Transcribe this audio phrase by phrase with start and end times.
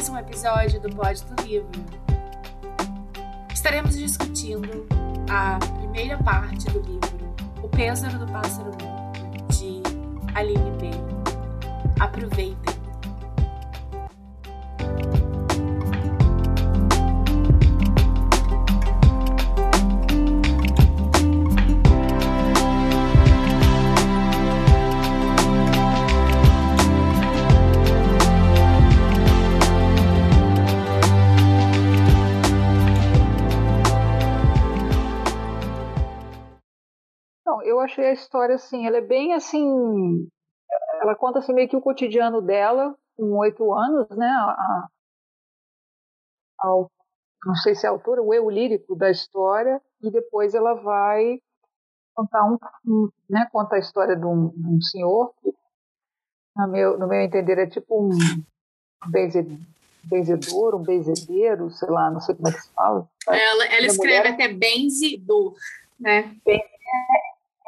[0.00, 1.84] mais um episódio do Pod do Livro.
[3.52, 4.86] Estaremos discutindo
[5.28, 9.82] a primeira parte do livro O Pêssaro do Pássaro Morto, de
[10.34, 10.90] Aline B.
[12.00, 12.69] Aproveitem!
[37.80, 40.28] Eu achei a história assim, ela é bem assim,
[41.00, 44.26] ela conta assim meio que o cotidiano dela com oito anos, né?
[44.26, 44.86] A,
[46.60, 46.86] a,
[47.44, 51.40] não sei se é a autora, o eu lírico da história, e depois ela vai
[52.14, 53.48] contar um, um né?
[53.50, 55.54] Conta a história de um, de um senhor que,
[56.56, 58.10] no meu, no meu entender, é tipo um
[60.04, 63.08] benzedor, um benzedeiro, sei lá, não sei como é que se fala.
[63.26, 64.34] Ela, ela escreve mulher.
[64.34, 65.54] até benzedor,
[65.98, 66.36] né?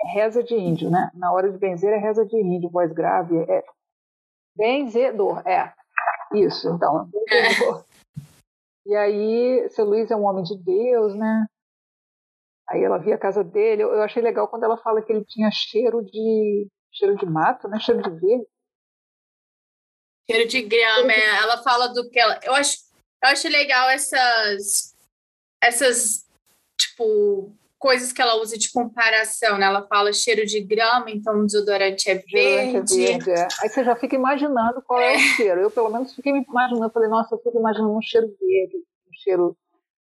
[0.05, 1.11] Reza de índio, né?
[1.15, 3.39] Na hora de benzer é reza de índio, voz grave.
[3.49, 3.65] É
[4.57, 5.73] benzedor, é.
[6.35, 7.09] Isso, então.
[7.29, 7.85] Benzedor.
[7.89, 7.93] É.
[8.85, 11.47] E aí, seu Luiz é um homem de Deus, né?
[12.69, 13.83] Aí ela via a casa dele.
[13.83, 17.69] Eu, eu achei legal quando ela fala que ele tinha cheiro de cheiro de mato,
[17.69, 17.79] né?
[17.79, 18.47] Cheiro de verde.
[20.29, 21.13] Cheiro de grama.
[21.13, 21.37] É.
[21.43, 22.41] Ela fala do que ela.
[22.43, 22.77] Eu acho,
[23.23, 24.97] eu acho legal essas
[25.63, 26.29] essas
[26.77, 29.67] tipo coisas que ela usa de comparação, né?
[29.67, 32.97] Ela fala cheiro de grama, então o desodorante é verde.
[32.97, 33.49] Verde, é.
[33.61, 35.15] Aí você já fica imaginando qual é.
[35.15, 35.17] é.
[35.17, 35.61] o cheiro.
[35.63, 36.85] Eu, pelo menos, fiquei me imaginando.
[36.85, 39.57] Eu falei, nossa, eu fico imaginando um cheiro verde, um cheiro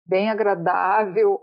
[0.04, 1.40] bem agradável,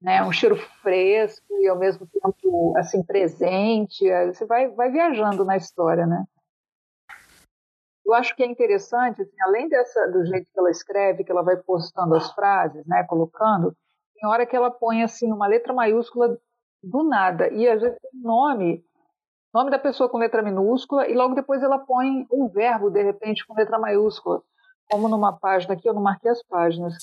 [0.00, 0.24] né?
[0.24, 4.10] Um cheiro fresco e, ao mesmo tempo, assim, presente.
[4.10, 6.24] Aí você vai, vai viajando na história, né?
[8.06, 11.42] Eu acho que é interessante, assim, além dessa, do jeito que ela escreve, que ela
[11.42, 13.76] vai postando as frases, né, colocando,
[14.18, 16.38] tem hora que ela põe assim uma letra maiúscula
[16.82, 18.84] do nada e às vezes tem nome,
[19.52, 23.46] nome da pessoa com letra minúscula e logo depois ela põe um verbo de repente
[23.46, 24.42] com letra maiúscula,
[24.90, 26.94] como numa página aqui eu não marquei as páginas.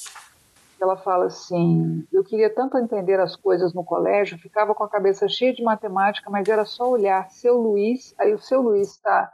[0.81, 5.29] Ela fala assim: Eu queria tanto entender as coisas no colégio, ficava com a cabeça
[5.29, 9.31] cheia de matemática, mas era só olhar seu Luiz, aí o seu Luiz está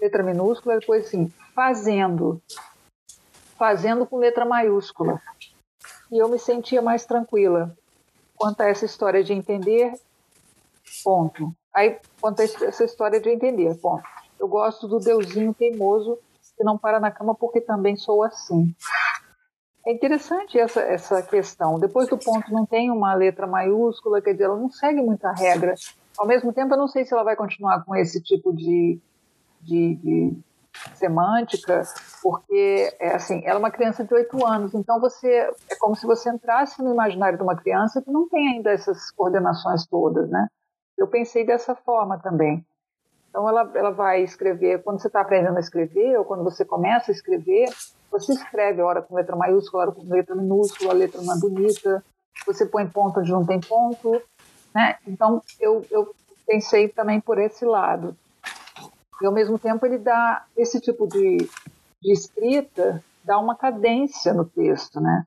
[0.00, 2.40] letra minúscula, depois assim, fazendo,
[3.58, 5.20] fazendo com letra maiúscula
[6.10, 7.76] e eu me sentia mais tranquila
[8.36, 9.92] quanto a essa história de entender,
[11.02, 11.54] ponto.
[11.74, 14.04] Aí, quanto a essa história de entender, ponto.
[14.38, 16.18] Eu gosto do deusinho teimoso
[16.56, 18.74] que não para na cama porque também sou assim.
[19.86, 21.78] É interessante essa, essa questão.
[21.78, 25.74] Depois do ponto não tem uma letra maiúscula, quer dizer, ela não segue muita regra.
[26.18, 28.98] Ao mesmo tempo, eu não sei se ela vai continuar com esse tipo de,
[29.60, 30.38] de, de
[30.94, 31.82] semântica,
[32.22, 36.06] porque é assim, ela é uma criança de oito anos, então você é como se
[36.06, 40.46] você entrasse no imaginário de uma criança que não tem ainda essas coordenações todas, né?
[40.96, 42.64] Eu pensei dessa forma também.
[43.28, 47.10] Então ela, ela vai escrever, quando você está aprendendo a escrever, ou quando você começa
[47.10, 47.68] a escrever,
[48.10, 52.02] você escreve hora com letra maiúscula, hora com letra minúscula, a letra é bonita,
[52.46, 54.22] você põe ponto onde não tem ponto,
[54.74, 54.96] né?
[55.06, 56.14] Então eu, eu
[56.46, 58.16] pensei também por esse lado.
[59.20, 61.38] E ao mesmo tempo ele dá esse tipo de,
[62.02, 65.24] de escrita, dá uma cadência no texto, né?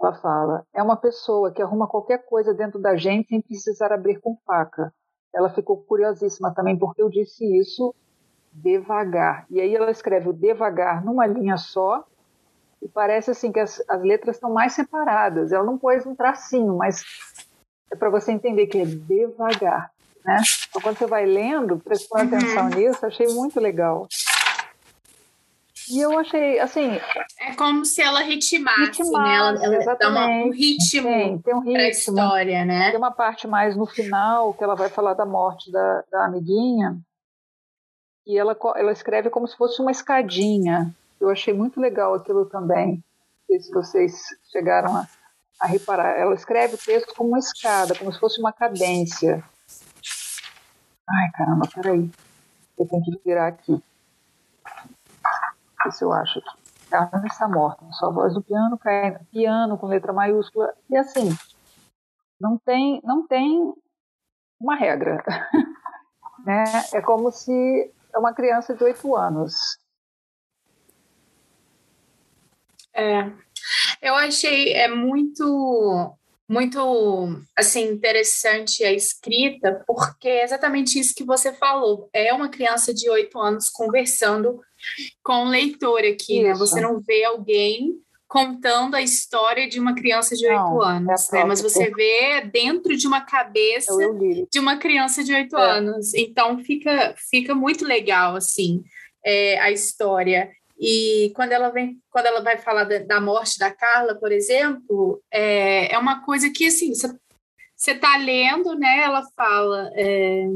[0.00, 4.20] Ela fala: é uma pessoa que arruma qualquer coisa dentro da gente sem precisar abrir
[4.20, 4.92] com faca.
[5.34, 7.94] Ela ficou curiosíssima também porque eu disse isso
[8.52, 9.46] devagar.
[9.50, 12.04] E aí ela escreve o devagar numa linha só
[12.80, 15.52] e parece assim que as, as letras estão mais separadas.
[15.52, 17.04] Ela não pôs um tracinho, mas
[17.92, 19.92] é para você entender que é devagar
[20.24, 20.36] né?
[20.68, 22.38] Então, quando você vai lendo, prestando uhum.
[22.38, 24.06] atenção nisso, achei muito legal.
[25.90, 27.00] E eu achei, assim...
[27.40, 29.36] É como se ela ritmasse, ritmasse né?
[29.36, 31.72] Ela, ela dá uma, um ritmo tem, tem um ritmo.
[31.72, 32.90] pra história, né?
[32.90, 36.98] Tem uma parte mais no final, que ela vai falar da morte da, da amiguinha,
[38.28, 40.94] e ela, ela escreve como se fosse uma escadinha.
[41.18, 42.96] Eu achei muito legal aquilo também.
[42.96, 43.02] Não
[43.46, 44.22] sei se vocês
[44.52, 45.08] chegaram a,
[45.58, 46.18] a reparar.
[46.18, 49.42] Ela escreve o texto como uma escada, como se fosse uma cadência.
[51.10, 52.10] Ai, caramba, peraí.
[52.78, 53.82] Eu tenho que virar aqui.
[55.84, 56.58] Ver se eu acho aqui.
[56.90, 57.84] Carmen está morta.
[57.92, 59.18] Só a voz do piano cai.
[59.30, 60.74] Piano com letra maiúscula.
[60.90, 61.30] E assim,
[62.40, 63.74] não tem, não tem
[64.60, 65.24] uma regra.
[66.44, 66.64] né?
[66.94, 69.78] É como se é uma criança de oito anos.
[72.94, 73.30] É.
[74.00, 76.17] Eu achei é muito
[76.48, 82.08] muito assim interessante a escrita, porque é exatamente isso que você falou.
[82.12, 84.60] É uma criança de oito anos conversando
[85.22, 86.54] com o leitor aqui, né?
[86.54, 87.92] Você não vê alguém
[88.26, 91.44] contando a história de uma criança de oito anos, é né?
[91.44, 95.70] Mas você vê dentro de uma cabeça é de uma criança de oito é.
[95.78, 96.14] anos.
[96.14, 98.82] Então fica fica muito legal assim
[99.24, 100.50] é, a história.
[100.78, 105.22] E quando ela vem, quando ela vai falar da, da morte da Carla, por exemplo,
[105.30, 109.00] é, é uma coisa que assim você está lendo, né?
[109.02, 109.90] Ela fala.
[109.94, 110.46] É,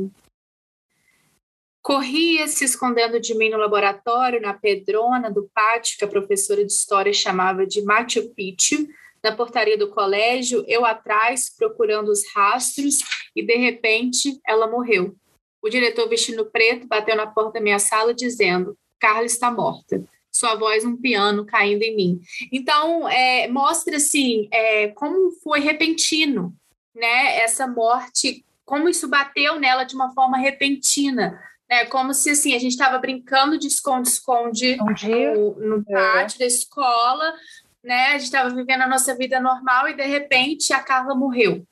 [1.82, 6.72] Corria se escondendo de mim no laboratório, na pedrona do pátio, que a professora de
[6.72, 8.86] história chamava de Machu Picchu,
[9.22, 12.98] na portaria do colégio, eu atrás, procurando os rastros,
[13.34, 15.16] e de repente ela morreu.
[15.60, 20.04] O diretor vestindo preto bateu na porta da minha sala dizendo: Carla está morta.
[20.31, 22.20] Sua voz um piano caindo em mim.
[22.52, 26.54] Então, é, mostra assim é, como foi repentino,
[26.94, 27.38] né?
[27.40, 31.37] Essa morte, como isso bateu nela de uma forma repentina.
[31.69, 35.94] Né, como se assim, a gente estava brincando de esconde-esconde no, no, é.
[35.94, 36.38] pátio é.
[36.40, 37.34] da escola,
[37.82, 38.08] né?
[38.08, 41.66] A gente estava vivendo a nossa vida normal e de repente a Carla morreu.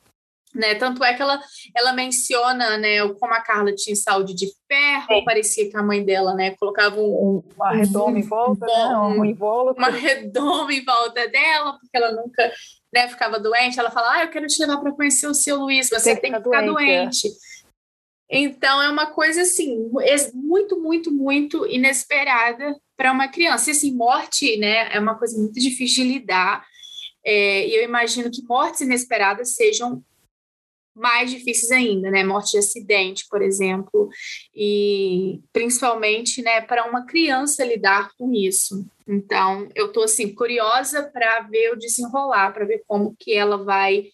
[0.54, 0.74] Né?
[0.74, 1.40] Tanto é que ela,
[1.76, 5.24] ela menciona né, como a Carla tinha saúde de ferro, é.
[5.24, 9.34] parecia que a mãe dela né, colocava um, uma redoma em volta, né, um, né,
[9.36, 12.52] um uma redoma em volta dela, porque ela nunca
[12.92, 13.78] né, ficava doente.
[13.78, 16.32] Ela fala: Ah, eu quero te levar para conhecer o seu Luiz, você tem, tem
[16.32, 17.28] que ficar doente.
[17.28, 17.30] doente.
[18.32, 19.90] Então é uma coisa assim
[20.34, 23.70] muito, muito, muito inesperada para uma criança.
[23.70, 26.64] E assim, morte, né, é uma coisa muito difícil de lidar.
[27.24, 30.02] É, e eu imagino que mortes inesperadas sejam
[31.00, 32.22] mais difíceis ainda, né?
[32.22, 34.08] Morte de acidente, por exemplo,
[34.54, 38.86] e principalmente, né, para uma criança lidar com isso.
[39.08, 44.04] Então, eu estou assim curiosa para ver o desenrolar, para ver como que ela vai,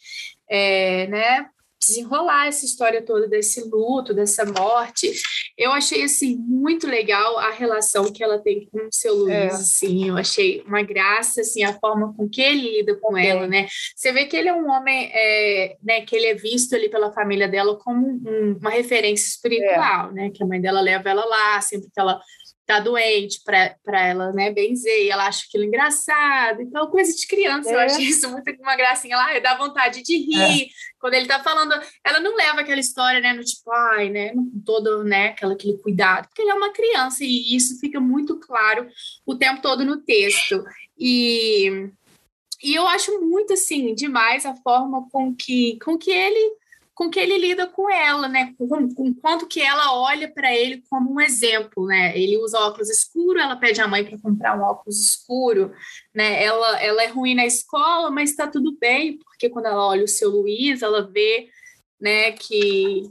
[0.48, 1.50] é, né,
[1.80, 5.12] desenrolar essa história toda desse luto, dessa morte.
[5.56, 9.46] Eu achei assim muito legal a relação que ela tem com o seu Luiz, é.
[9.46, 13.26] assim, eu achei uma graça assim a forma com que ele lida com okay.
[13.26, 13.66] ela, né?
[13.94, 17.12] Você vê que ele é um homem, é, né, que ele é visto ali pela
[17.12, 20.12] família dela como um, uma referência espiritual, é.
[20.12, 20.30] né?
[20.30, 22.20] Que a mãe dela leva ela lá sempre que ela
[22.66, 26.60] tá doente para ela, né, benzer, e ela acha aquilo engraçado.
[26.60, 27.74] Então, coisa de criança, é.
[27.74, 30.64] eu acho isso muito uma gracinha lá, dá vontade de rir.
[30.64, 30.66] É.
[30.98, 31.72] Quando ele tá falando,
[32.04, 34.32] ela não leva aquela história, né, no tipo, ai, né,
[34.64, 38.88] todo, né, aquela, aquele cuidado, porque ele é uma criança e isso fica muito claro
[39.24, 40.64] o tempo todo no texto.
[40.98, 41.90] E
[42.62, 46.56] e eu acho muito assim demais a forma com que com que ele
[46.96, 48.54] com que ele lida com ela, né?
[48.56, 52.18] Com, com quanto que ela olha para ele como um exemplo, né?
[52.18, 55.72] Ele usa óculos escuro, ela pede à mãe para comprar um óculos escuro,
[56.14, 56.42] né?
[56.42, 60.08] Ela, ela é ruim na escola, mas está tudo bem, porque quando ela olha o
[60.08, 61.50] seu Luiz, ela vê,
[62.00, 63.02] né, que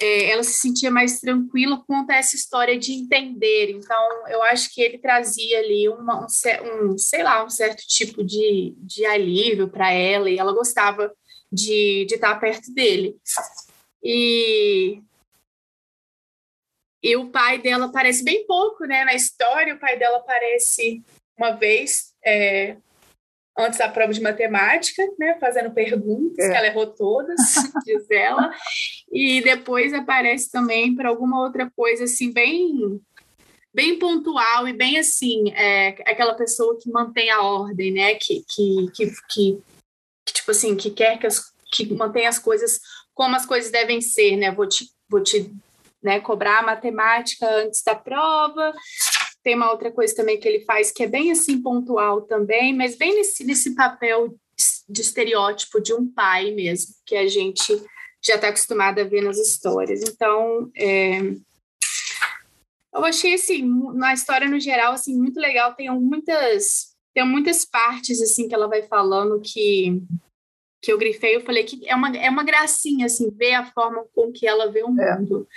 [0.00, 3.72] é, ela se sentia mais tranquila quanto a essa história de entender.
[3.72, 8.24] Então, eu acho que ele trazia ali uma, um, um sei lá, um certo tipo
[8.24, 11.12] de, de alívio para ela, e ela gostava
[11.50, 13.16] de, de estar perto dele.
[14.02, 15.02] E,
[17.02, 21.02] e o pai dela aparece bem pouco né, na história, o pai dela aparece
[21.36, 22.76] uma vez é,
[23.58, 26.50] antes da prova de matemática, né, fazendo perguntas, é.
[26.50, 27.36] que ela errou todas,
[27.84, 28.52] diz ela,
[29.10, 33.00] e depois aparece também para alguma outra coisa assim, bem
[33.74, 38.90] bem pontual e bem assim, é, aquela pessoa que mantém a ordem, né, que, que,
[38.94, 39.77] que, que que
[40.32, 41.42] tipo assim, que quer que, as,
[41.72, 42.80] que mantenha as coisas
[43.14, 44.52] como as coisas devem ser, né?
[44.52, 45.52] Vou te, vou te
[46.02, 48.72] né, cobrar a matemática antes da prova.
[49.42, 52.96] Tem uma outra coisa também que ele faz que é bem assim pontual também, mas
[52.96, 54.36] bem nesse, nesse papel
[54.88, 57.82] de estereótipo de um pai mesmo, que a gente
[58.22, 60.02] já está acostumado a ver nas histórias.
[60.02, 61.20] Então, é,
[62.94, 65.74] eu achei assim, na história no geral, assim, muito legal.
[65.74, 70.00] Tem muitas tem muitas partes assim que ela vai falando que
[70.80, 74.04] que eu grifei, eu falei que é uma, é uma gracinha, assim, ver a forma
[74.14, 75.18] com que ela vê o é.
[75.18, 75.48] mundo,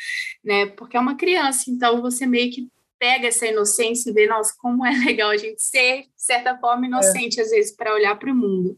[0.44, 0.48] é.
[0.48, 0.66] né?
[0.66, 4.84] Porque é uma criança, então você meio que pega essa inocência e vê, nossa, como
[4.84, 7.44] é legal a gente ser, de certa forma, inocente, é.
[7.44, 8.76] às vezes, para olhar para o mundo.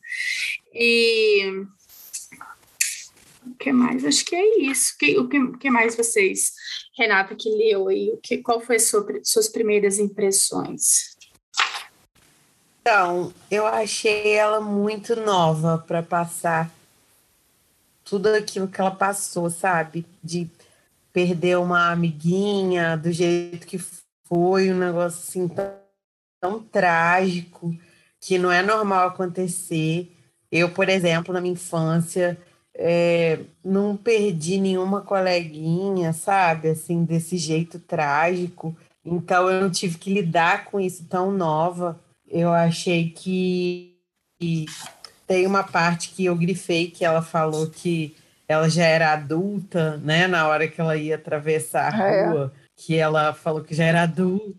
[0.74, 1.66] E...
[3.48, 4.04] O que mais?
[4.04, 4.98] Acho que é isso.
[5.00, 6.52] Que, o que, que mais vocês,
[6.98, 8.10] Renata, que leu aí?
[8.10, 11.13] O que, qual foi sua, suas primeiras impressões?
[12.86, 16.70] Então, eu achei ela muito nova para passar
[18.04, 20.06] tudo aquilo que ela passou, sabe?
[20.22, 20.50] De
[21.14, 23.80] perder uma amiguinha do jeito que
[24.28, 25.74] foi, um negócio assim tão,
[26.42, 27.74] tão trágico,
[28.20, 30.12] que não é normal acontecer.
[30.52, 32.38] Eu, por exemplo, na minha infância,
[32.76, 36.68] é, não perdi nenhuma coleguinha, sabe?
[36.68, 38.76] Assim, desse jeito trágico.
[39.06, 42.03] Então, eu não tive que lidar com isso tão nova.
[42.34, 43.96] Eu achei que,
[45.28, 48.16] tem uma parte que eu grifei que ela falou que
[48.48, 50.26] ela já era adulta, né?
[50.26, 52.26] Na hora que ela ia atravessar a é.
[52.28, 54.58] rua, que ela falou que já era adulta.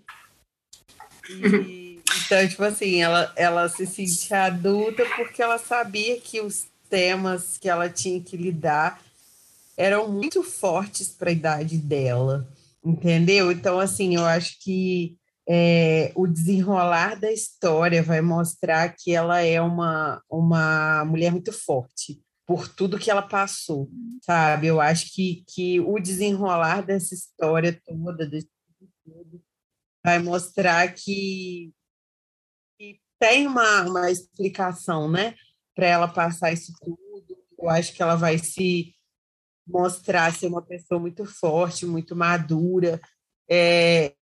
[1.29, 7.59] E, então, tipo assim, ela, ela se sentia adulta porque ela sabia que os temas
[7.59, 9.03] que ela tinha que lidar
[9.77, 12.47] eram muito fortes para a idade dela,
[12.85, 13.51] entendeu?
[13.51, 19.61] Então, assim, eu acho que é, o desenrolar da história vai mostrar que ela é
[19.61, 23.91] uma, uma mulher muito forte por tudo que ela passou,
[24.23, 24.67] sabe?
[24.67, 28.49] Eu acho que, que o desenrolar dessa história toda, desse
[29.05, 29.43] tudo,
[30.05, 31.73] vai mostrar que,
[32.79, 35.35] que tem uma, uma explicação, né?
[35.75, 36.99] Para ela passar isso tudo.
[37.59, 38.95] Eu acho que ela vai se
[39.67, 43.01] mostrar ser uma pessoa muito forte, muito madura.
[43.49, 44.15] É,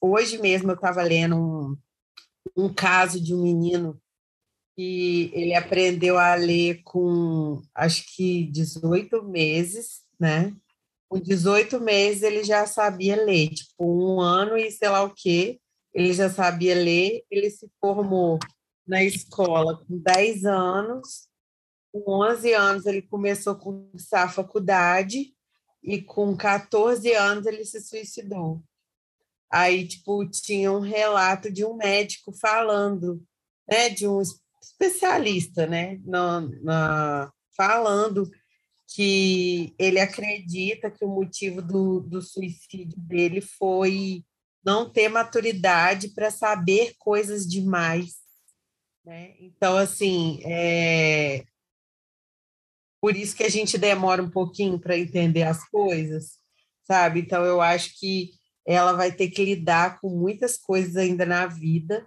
[0.00, 1.76] hoje mesmo eu estava lendo um,
[2.56, 4.00] um caso de um menino
[4.76, 10.54] que ele aprendeu a ler com acho que 18 meses, né?
[11.08, 15.58] Com 18 meses ele já sabia ler, tipo, um ano e sei lá o quê,
[15.94, 18.38] ele já sabia ler, ele se formou
[18.86, 21.28] na escola com 10 anos,
[21.90, 25.34] com 11 anos ele começou a cursar a faculdade
[25.82, 28.62] e com 14 anos ele se suicidou.
[29.50, 33.22] Aí, tipo, tinha um relato de um médico falando,
[33.68, 34.20] né, de um
[34.60, 38.28] especialista, né, na, na, falando
[38.94, 44.24] que ele acredita que o motivo do, do suicídio dele foi
[44.64, 48.16] não ter maturidade para saber coisas demais.
[49.04, 49.34] Né?
[49.38, 51.44] Então, assim, é...
[53.00, 56.38] por isso que a gente demora um pouquinho para entender as coisas,
[56.84, 57.20] sabe?
[57.20, 58.30] Então, eu acho que
[58.66, 62.04] ela vai ter que lidar com muitas coisas ainda na vida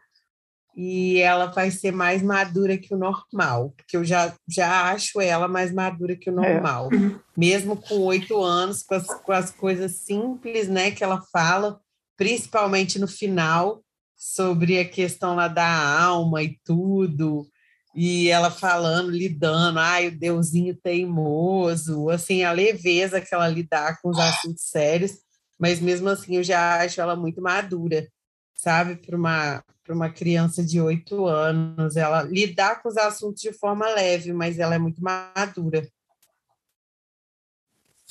[0.76, 5.48] e ela vai ser mais madura que o normal, porque eu já, já acho ela
[5.48, 6.54] mais madura que o é.
[6.54, 7.20] normal, é.
[7.36, 11.80] mesmo com oito anos, com as, com as coisas simples né, que ela fala,
[12.16, 13.84] principalmente no final,
[14.16, 17.48] sobre a questão lá da alma e tudo,
[17.96, 24.10] e ela falando, lidando, ai, o deusinho teimoso, assim, a leveza que ela lidar com
[24.10, 25.18] os assuntos sérios,
[25.60, 28.08] mas mesmo assim eu já acho ela muito madura,
[28.56, 31.98] sabe, para uma, uma criança de oito anos.
[31.98, 35.88] Ela lidar com os assuntos de forma leve, mas ela é muito madura.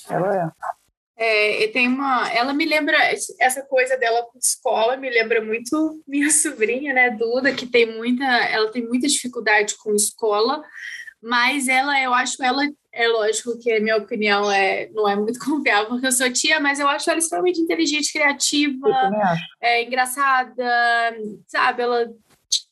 [0.08, 0.78] Ela é.
[1.20, 2.96] É, e tem uma, ela me lembra
[3.40, 8.24] essa coisa dela com escola, me lembra muito minha sobrinha, né, Duda, que tem muita,
[8.24, 10.62] ela tem muita dificuldade com escola,
[11.20, 15.38] mas ela, eu acho ela é lógico que a minha opinião é, não é muito
[15.44, 19.10] confiável, porque eu sou tia, mas eu acho ela extremamente inteligente, criativa,
[19.60, 20.64] é, engraçada,
[21.46, 21.82] sabe?
[21.82, 22.10] Ela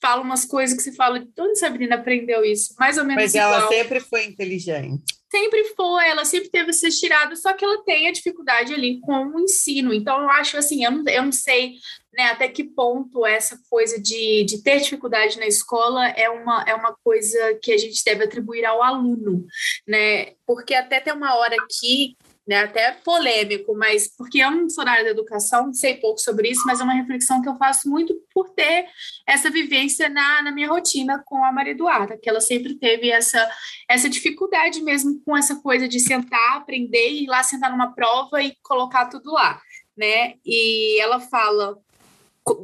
[0.01, 2.75] fala umas coisas que você fala, de onde essa menina aprendeu isso?
[2.79, 3.53] Mais ou menos Mas igual.
[3.53, 5.17] ela sempre foi inteligente.
[5.37, 9.27] Sempre foi, ela sempre teve essas tiradas, só que ela tem a dificuldade ali com
[9.27, 9.93] o ensino.
[9.93, 11.75] Então, eu acho assim, eu não, eu não sei
[12.17, 16.75] né, até que ponto essa coisa de, de ter dificuldade na escola é uma, é
[16.75, 19.45] uma coisa que a gente deve atribuir ao aluno,
[19.87, 20.33] né?
[20.47, 24.93] Porque até tem uma hora aqui né, até polêmico, mas porque eu não sou na
[24.93, 28.15] área da educação, sei pouco sobre isso, mas é uma reflexão que eu faço muito
[28.33, 28.87] por ter
[29.27, 33.51] essa vivência na, na minha rotina com a Maria Eduarda, que ela sempre teve essa,
[33.89, 38.41] essa dificuldade mesmo com essa coisa de sentar, aprender e ir lá sentar numa prova
[38.41, 39.61] e colocar tudo lá,
[39.97, 40.35] né?
[40.45, 41.77] E ela fala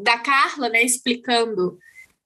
[0.03, 1.77] da Carla, né, explicando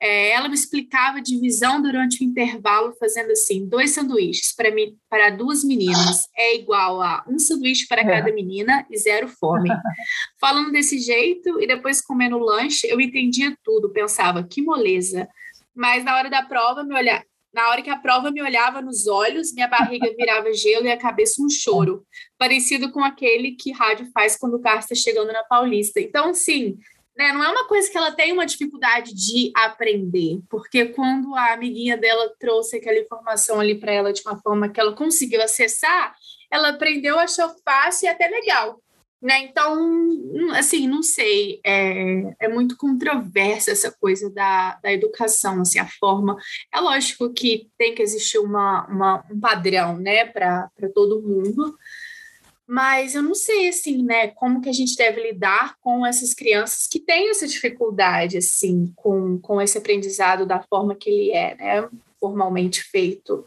[0.00, 4.96] é, ela me explicava a divisão durante o intervalo, fazendo assim: dois sanduíches para, mim,
[5.08, 9.70] para duas meninas é igual a um sanduíche para cada menina e zero fome.
[10.40, 15.28] Falando desse jeito e depois comendo lanche, eu entendia tudo, pensava que moleza.
[15.74, 17.24] Mas na hora da prova, me olhar,
[17.56, 20.96] na hora que a prova me olhava nos olhos, minha barriga virava gelo e a
[20.98, 22.04] cabeça um choro,
[22.36, 25.98] parecido com aquele que rádio faz quando o carro está chegando na Paulista.
[25.98, 26.76] Então, sim,
[27.16, 31.54] né, não é uma coisa que ela tem uma dificuldade de aprender, porque quando a
[31.54, 36.14] amiguinha dela trouxe aquela informação ali para ela de uma forma que ela conseguiu acessar,
[36.50, 38.80] ela aprendeu, achou fácil e até legal.
[39.20, 39.44] Né?
[39.44, 39.78] Então,
[40.54, 46.36] assim, não sei, é, é muito controversa essa coisa da, da educação, assim, a forma.
[46.72, 51.76] É lógico que tem que existir uma, uma um padrão, né, para todo mundo,
[52.66, 56.88] mas eu não sei, assim, né, como que a gente deve lidar com essas crianças
[56.88, 61.88] que têm essa dificuldade, assim, com, com esse aprendizado da forma que ele é, né?
[62.18, 63.44] formalmente feito.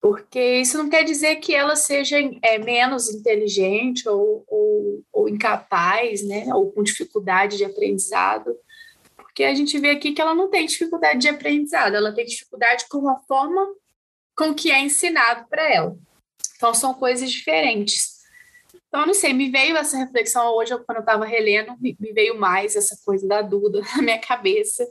[0.00, 6.22] Porque isso não quer dizer que ela seja é, menos inteligente ou, ou, ou incapaz,
[6.22, 6.46] né?
[6.54, 8.54] Ou com dificuldade de aprendizado.
[9.16, 12.86] Porque a gente vê aqui que ela não tem dificuldade de aprendizado, ela tem dificuldade
[12.88, 13.66] com a forma
[14.36, 15.96] com que é ensinado para ela.
[16.56, 18.17] Então, são coisas diferentes.
[18.88, 22.74] Então, não sei, me veio essa reflexão hoje, quando eu estava relendo, me veio mais
[22.74, 24.86] essa coisa da Duda na minha cabeça.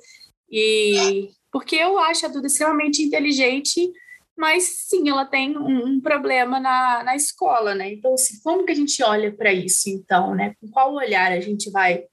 [0.50, 3.92] E porque eu acho a Duda extremamente inteligente,
[4.38, 7.92] mas sim, ela tem um, um problema na, na escola, né?
[7.92, 10.54] Então, assim, como que a gente olha para isso, então, né?
[10.62, 12.04] Com qual olhar a gente vai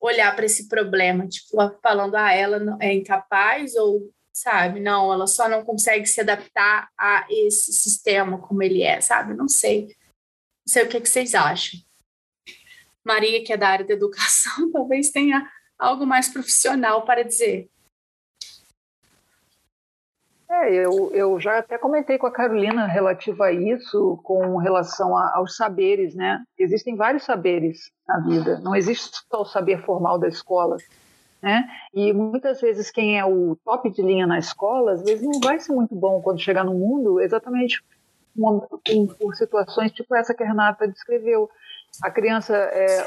[0.00, 1.28] olhar para esse problema?
[1.28, 4.80] Tipo, falando, ah, ela é incapaz ou sabe?
[4.80, 9.34] Não, ela só não consegue se adaptar a esse sistema como ele é, sabe?
[9.34, 9.94] Não sei.
[10.66, 11.80] Não sei o que, que vocês acham.
[13.04, 15.46] Maria, que é da área da educação, talvez tenha
[15.78, 17.68] algo mais profissional para dizer.
[20.48, 25.36] É, eu, eu já até comentei com a Carolina relativo a isso, com relação a,
[25.36, 26.44] aos saberes, né?
[26.58, 30.76] Existem vários saberes na vida, não existe só o saber formal da escola,
[31.40, 31.66] né?
[31.94, 35.58] E muitas vezes quem é o top de linha na escola, às vezes não vai
[35.58, 37.82] ser muito bom quando chegar no mundo, exatamente
[39.18, 41.50] por situações tipo essa que a Renata descreveu.
[42.02, 43.06] A criança é,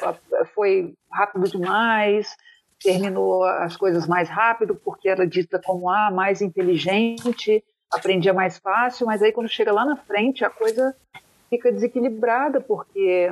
[0.53, 2.35] foi rápido demais,
[2.81, 8.57] terminou as coisas mais rápido porque era dita como a ah, mais inteligente, aprendia mais
[8.57, 10.95] fácil, mas aí quando chega lá na frente a coisa
[11.49, 13.31] fica desequilibrada porque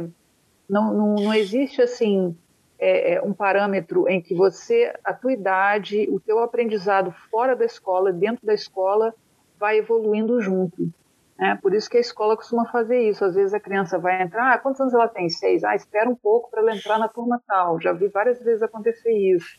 [0.69, 2.35] não, não, não existe assim
[2.79, 7.63] é, é um parâmetro em que você, a tua idade, o teu aprendizado fora da
[7.63, 9.13] escola, dentro da escola,
[9.57, 10.91] vai evoluindo junto.
[11.37, 11.57] Né?
[11.61, 13.23] Por isso que a escola costuma fazer isso.
[13.25, 15.29] Às vezes a criança vai entrar, ah, quantos anos ela tem?
[15.29, 15.63] Seis.
[15.63, 17.79] Ah, espera um pouco para ela entrar na turma tal.
[17.81, 19.57] Já vi várias vezes acontecer isso,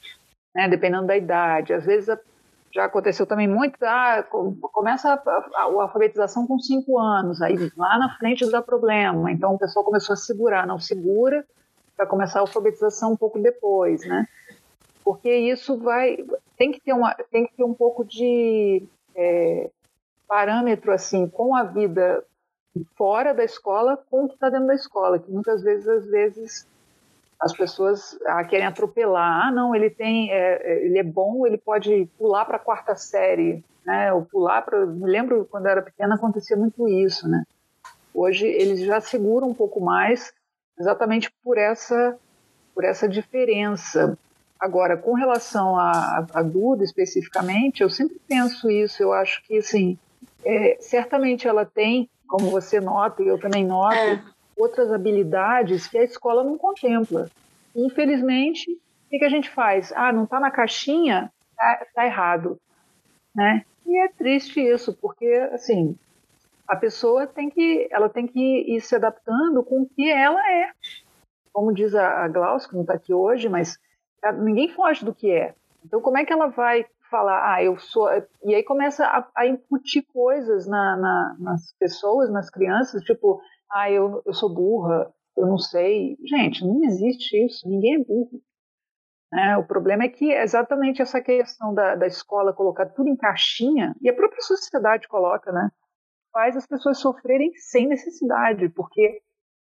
[0.54, 0.68] né?
[0.68, 1.72] dependendo da idade.
[1.72, 2.08] Às vezes
[2.74, 4.24] já aconteceu também muito, ah,
[4.72, 9.30] começa a, a, a, alfabetização com cinco anos, aí lá na frente dá problema.
[9.30, 11.46] Então o pessoal começou a segurar, não segura
[11.96, 14.26] para começar a alfabetização um pouco depois, né?
[15.04, 16.18] Porque isso vai
[16.58, 18.82] tem que ter uma tem que ter um pouco de
[19.14, 19.70] é,
[20.26, 22.24] parâmetro assim com a vida
[22.96, 26.66] fora da escola com o que está dentro da escola, que muitas vezes, às vezes,
[27.40, 29.46] as pessoas ah, querem atropelar.
[29.46, 32.96] Ah, não, ele tem, é, é ele é bom, ele pode pular para a quarta
[32.96, 34.12] série, né?
[34.12, 34.86] Ou pular para.
[34.86, 37.44] Me lembro quando eu era pequena acontecia muito isso, né?
[38.12, 40.32] Hoje eles já seguram um pouco mais,
[40.78, 42.16] exatamente por essa
[42.74, 44.18] por essa diferença.
[44.58, 49.02] Agora, com relação a, a Duda especificamente, eu sempre penso isso.
[49.02, 49.98] Eu acho que, assim,
[50.44, 54.22] é, certamente ela tem, como você nota e eu também noto, é.
[54.56, 57.30] outras habilidades que a escola não contempla.
[57.74, 59.92] Infelizmente, o que, que a gente faz?
[59.94, 62.58] Ah, não está na caixinha, tá, tá, errado,
[63.34, 63.64] né?
[63.86, 65.96] E é triste isso, porque assim
[66.66, 70.70] a pessoa tem que, ela tem que ir se adaptando com o que ela é.
[71.52, 73.78] Como diz a, a Glaucia, que não está aqui hoje, mas
[74.38, 75.54] ninguém foge do que é.
[75.84, 78.08] Então, como é que ela vai falar, ah, eu sou.
[78.42, 83.88] E aí começa a, a incutir coisas na, na, nas pessoas, nas crianças, tipo, ah,
[83.88, 86.16] eu, eu sou burra, eu não sei.
[86.26, 88.42] Gente, não existe isso, ninguém é burro.
[89.32, 93.16] É, o problema é que é exatamente essa questão da, da escola colocar tudo em
[93.16, 95.70] caixinha, e a própria sociedade coloca, né?
[96.32, 99.20] Faz as pessoas sofrerem sem necessidade, porque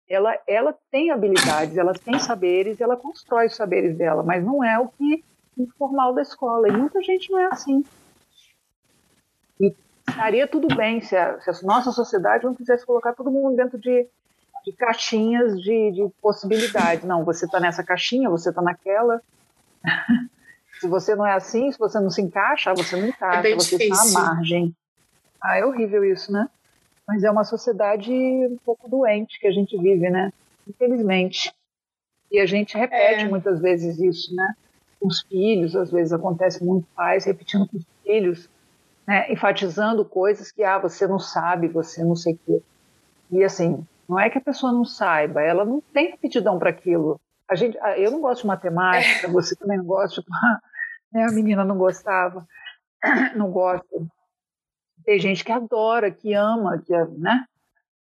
[0.08, 4.78] ela, ela tem habilidades, ela tem saberes, ela constrói os saberes dela, mas não é
[4.78, 5.22] o que
[5.56, 6.68] informal da escola.
[6.68, 7.84] E muita gente não é assim.
[9.60, 9.74] E
[10.08, 13.78] estaria tudo bem se a, se a nossa sociedade não quisesse colocar todo mundo dentro
[13.78, 14.06] de,
[14.64, 17.04] de caixinhas de, de possibilidades.
[17.04, 19.20] Não, você está nessa caixinha, você está naquela.
[20.80, 23.76] se você não é assim, se você não se encaixa, você não encaixa, é você
[23.76, 24.74] está à margem.
[25.40, 26.48] Ah, é horrível isso, né?
[27.06, 30.32] Mas é uma sociedade um pouco doente que a gente vive, né?
[30.66, 31.52] Infelizmente.
[32.30, 33.28] E a gente repete é.
[33.28, 34.54] muitas vezes isso, né?
[35.04, 38.48] Com os filhos, às vezes acontece muito pais repetindo com os filhos,
[39.06, 42.62] né, enfatizando coisas que ah, você não sabe, você não sei o quê.
[43.30, 47.20] E assim, não é que a pessoa não saiba, ela não tem aptidão para aquilo.
[47.46, 50.30] A gente, eu não gosto de matemática, você também não gosta, tipo,
[51.12, 52.46] né, a menina não gostava,
[53.36, 53.86] não gosta.
[55.04, 57.44] Tem gente que adora, que ama, que, né?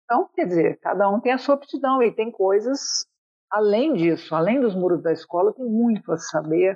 [0.03, 3.05] Então, quer dizer, cada um tem a sua aptidão e tem coisas
[3.49, 6.73] Além disso, além dos muros da escola, tem muito a saber,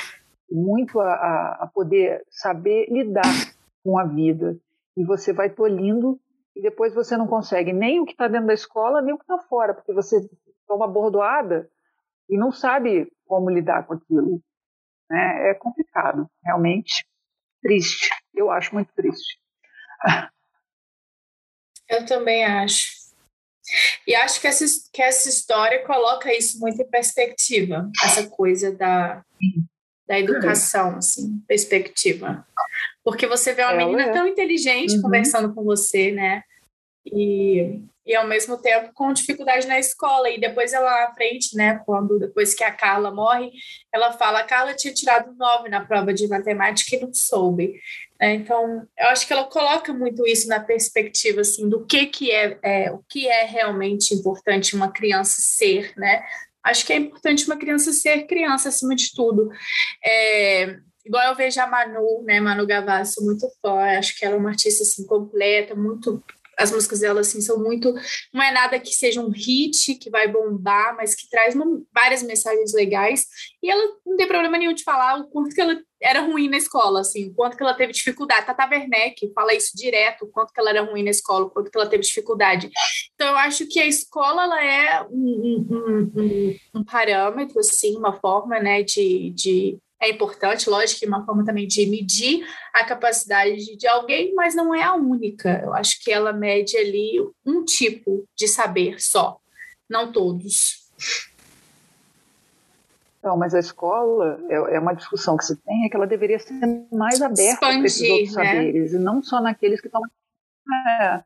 [0.49, 3.23] muito a, a poder saber lidar
[3.83, 4.57] com a vida.
[4.95, 6.19] E você vai tolhindo
[6.55, 9.23] e depois você não consegue nem o que está dentro da escola, nem o que
[9.23, 10.17] está fora, porque você
[10.67, 11.69] toma bordoada
[12.29, 14.41] e não sabe como lidar com aquilo.
[15.09, 15.49] Né?
[15.49, 17.05] É complicado, realmente
[17.61, 18.09] triste.
[18.33, 19.39] Eu acho muito triste.
[21.87, 23.00] Eu também acho.
[24.07, 29.23] E acho que essa, que essa história coloca isso muito em perspectiva, essa coisa da,
[30.07, 32.45] da educação, assim, perspectiva.
[33.03, 34.11] Porque você vê uma menina é.
[34.11, 35.03] tão inteligente uhum.
[35.03, 36.43] conversando com você, né?
[37.05, 40.29] E e ao mesmo tempo com dificuldade na escola.
[40.29, 43.51] E depois ela à frente, né, quando depois que a Carla morre,
[43.93, 47.79] ela fala: a Carla tinha tirado nove na prova de matemática e não soube.
[48.19, 52.31] É, então, eu acho que ela coloca muito isso na perspectiva assim do que que
[52.31, 56.23] é, é, o que é realmente importante uma criança ser, né?
[56.63, 59.49] Acho que é importante uma criança ser criança acima de tudo.
[60.05, 64.37] É, igual eu vejo a Manu, né, Manu Gavassi, muito fã, acho que ela é
[64.37, 66.23] uma artista assim completa, muito
[66.61, 67.93] as músicas dela assim são muito
[68.33, 72.23] não é nada que seja um hit que vai bombar mas que traz uma, várias
[72.23, 73.25] mensagens legais.
[73.61, 76.57] E ela não tem problema nenhum de falar o quanto que ela era ruim na
[76.57, 78.45] escola assim o quanto que ela teve dificuldade.
[78.45, 81.69] Tata Werneck fala isso direto o quanto que ela era ruim na escola o quanto
[81.69, 82.69] que ela teve dificuldade.
[83.13, 88.19] Então eu acho que a escola ela é um, um, um, um parâmetro assim uma
[88.19, 93.77] forma né de, de é importante, lógico é uma forma também de medir a capacidade
[93.77, 95.61] de alguém, mas não é a única.
[95.63, 99.37] Eu acho que ela mede ali um tipo de saber só,
[99.87, 100.81] não todos.
[103.23, 106.39] Não, mas a escola é, é uma discussão que se tem, é que ela deveria
[106.39, 106.59] ser
[106.91, 108.45] mais aberta para esses outros né?
[108.45, 110.01] saberes, e não só naqueles que estão.
[110.99, 111.23] É.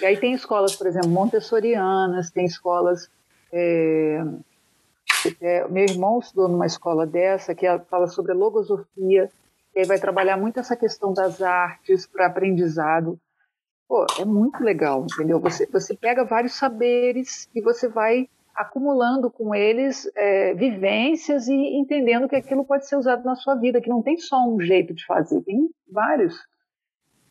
[0.00, 3.08] E aí tem escolas, por exemplo, montessorianas, tem escolas
[3.52, 4.24] é,
[5.40, 9.30] é, meu irmão estudou numa escola dessa que fala sobre a logosofia,
[9.74, 13.18] e aí vai trabalhar muito essa questão das artes para aprendizado.
[13.88, 15.40] Pô, é muito legal, entendeu?
[15.40, 22.28] Você, você pega vários saberes e você vai acumulando com eles é, vivências e entendendo
[22.28, 25.04] que aquilo pode ser usado na sua vida, que não tem só um jeito de
[25.04, 26.36] fazer, tem vários.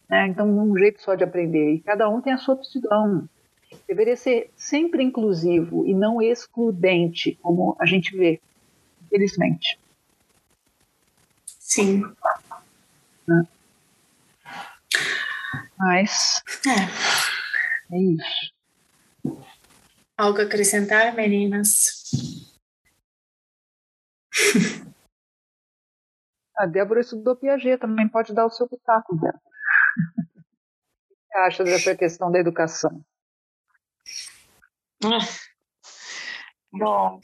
[0.09, 0.27] Né?
[0.27, 1.75] Então, um jeito só de aprender.
[1.75, 3.27] E cada um tem a sua aptidão
[3.87, 8.41] deveria ser sempre inclusivo e não excludente, como a gente vê,
[9.05, 9.79] infelizmente.
[11.45, 12.03] Sim.
[13.27, 13.47] Né?
[15.77, 17.95] Mas é.
[17.95, 18.53] é isso.
[20.17, 22.03] Algo a acrescentar, meninas?
[26.55, 29.41] A Débora estudou Piaget, também pode dar o seu pitaco, Débora.
[31.09, 33.03] O que você acha dessa questão da educação?
[36.71, 37.19] Bom,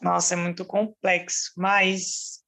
[0.00, 2.42] nossa, é muito complexo, mas,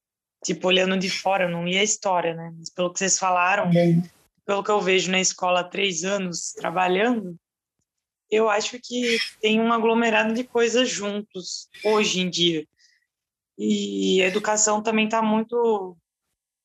[0.45, 2.53] tipo, olhando de fora, eu não li a história, né?
[2.57, 3.71] Mas pelo que vocês falaram,
[4.45, 7.37] pelo que eu vejo na escola há três anos trabalhando,
[8.31, 12.67] eu acho que tem um aglomerado de coisas juntos hoje em dia.
[13.59, 15.97] E a educação também está muito.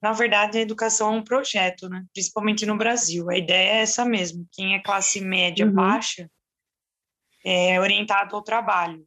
[0.01, 2.03] Na verdade, a educação é um projeto, né?
[2.11, 3.29] Principalmente no Brasil.
[3.29, 4.47] A ideia é essa mesmo.
[4.51, 5.73] Quem é classe média uhum.
[5.73, 6.29] baixa
[7.43, 9.05] é, orientado ao trabalho.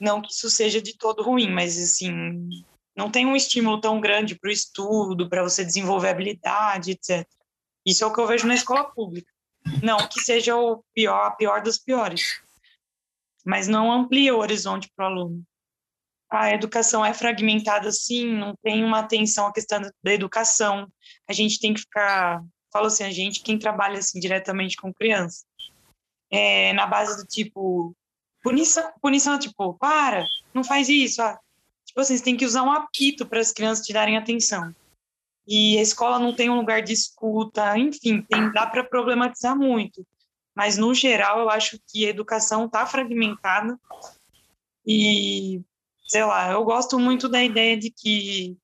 [0.00, 2.48] Não que isso seja de todo ruim, mas assim,
[2.96, 7.28] não tem um estímulo tão grande para o estudo, para você desenvolver habilidade, etc.
[7.84, 9.30] Isso é o que eu vejo na escola pública.
[9.82, 12.40] Não que seja o pior, a pior dos piores,
[13.44, 15.44] mas não amplia o horizonte para o aluno.
[16.30, 20.88] A educação é fragmentada assim, não tem uma atenção à questão da educação.
[21.28, 25.44] A gente tem que ficar, falo assim, a gente quem trabalha assim diretamente com criança,
[26.30, 27.94] é, na base do tipo,
[28.42, 31.22] punição, punição tipo, para, não faz isso.
[31.22, 31.38] Ah.
[31.84, 34.74] Tipo assim, você tem que usar um apito para as crianças te darem atenção.
[35.46, 40.04] E a escola não tem um lugar de escuta, enfim, tem, dá para problematizar muito.
[40.56, 43.78] Mas, no geral, eu acho que a educação está fragmentada
[44.84, 45.60] e,
[46.06, 48.56] sei lá, eu gosto muito da ideia de que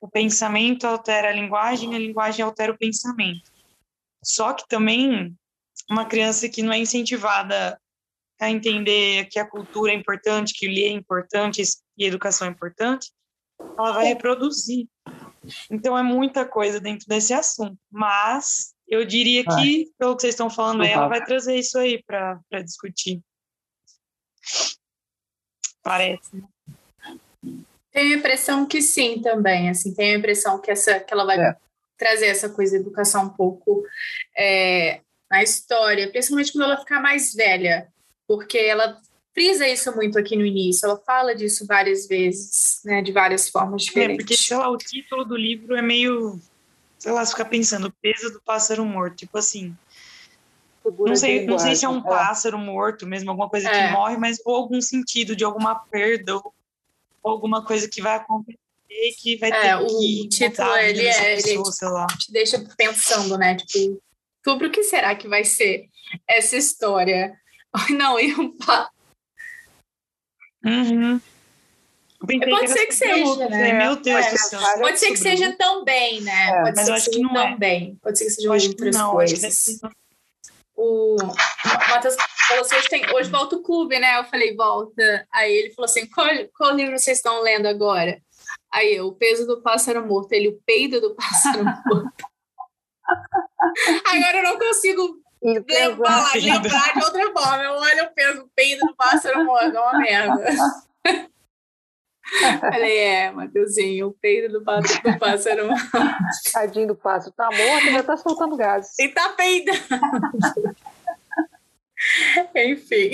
[0.00, 3.50] o pensamento altera a linguagem, a linguagem altera o pensamento.
[4.22, 5.36] Só que também
[5.90, 7.80] uma criança que não é incentivada
[8.40, 11.62] a entender que a cultura é importante, que o ler é importante
[11.96, 13.10] e a educação é importante,
[13.58, 14.86] ela vai reproduzir.
[15.70, 17.78] Então é muita coisa dentro desse assunto.
[17.90, 22.02] Mas eu diria que, pelo que vocês estão falando aí, ela vai trazer isso aí
[22.02, 23.22] para discutir.
[25.82, 26.36] Parece.
[26.36, 26.42] Né?
[27.92, 29.70] Tenho a impressão que sim também.
[29.70, 31.56] Assim, tenho a impressão que, essa, que ela vai é.
[31.96, 33.84] trazer essa coisa de educação um pouco
[34.36, 37.88] é, na história, principalmente quando ela ficar mais velha,
[38.26, 39.00] porque ela
[39.34, 43.82] frisa isso muito aqui no início, ela fala disso várias vezes, né, de várias formas
[43.82, 44.14] diferentes.
[44.14, 46.40] É, porque, sei lá, o título do livro é meio,
[46.98, 49.76] sei lá, você fica pensando, o peso do pássaro morto, tipo assim,
[50.98, 52.02] não sei, não sei se é um é.
[52.02, 53.88] pássaro morto mesmo, alguma coisa é.
[53.88, 56.54] que morre, mas ou algum sentido de alguma perda ou
[57.24, 58.58] alguma coisa que vai acontecer.
[59.20, 63.36] que vai ter É, o que título, vida ele é- ele- pessoa, te deixa pensando,
[63.36, 63.54] né?
[63.56, 64.00] Tipo,
[64.44, 65.88] sobre o que será que vai ser
[66.26, 67.38] essa história?
[68.00, 68.56] Não, e um
[70.64, 71.20] Uhum.
[72.18, 73.72] Pode ser que seja, né?
[73.74, 74.60] Meu Deus É, do céu.
[74.80, 76.48] pode ser que sobre seja também, né?
[76.48, 77.50] É, pode mas ser eu que acho que seja não é.
[77.52, 77.98] também.
[78.02, 78.30] Pode ser que
[78.68, 79.54] que outras não, que coisas.
[79.54, 79.78] ser-
[80.74, 81.16] o
[81.88, 84.18] Matheus falou assim, hoje, tem, hoje volta o clube, né?
[84.18, 85.26] Eu falei, volta.
[85.32, 88.20] Aí ele falou assim, qual, qual livro vocês estão lendo agora?
[88.72, 90.32] Aí eu, O Peso do Pássaro Morto.
[90.32, 92.24] Ele, O Peido do Pássaro Morto.
[94.06, 97.62] agora eu não consigo lembrar, lembrar de outra forma.
[97.62, 99.76] Eu olho, eu penso, O Peido do Pássaro Morto.
[99.76, 100.46] É uma merda.
[102.60, 105.90] Falei, é, Matheusinho, O Peido do, do Pássaro Morto.
[106.52, 108.98] Tadinho do pássaro, tá morto, já tá soltando gases.
[108.98, 109.78] E tá peidando.
[112.54, 113.10] Enfim.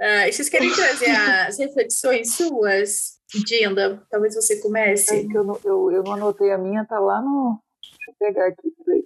[0.00, 4.02] Ah, vocês querem trazer as reflexões suas, Dinda?
[4.10, 5.26] Talvez você É comece.
[5.28, 7.58] que eu, não- eu, eu não anotei a minha, tá lá no.
[7.82, 8.70] Deixa eu pegar aqui.
[8.84, 9.04] peraí.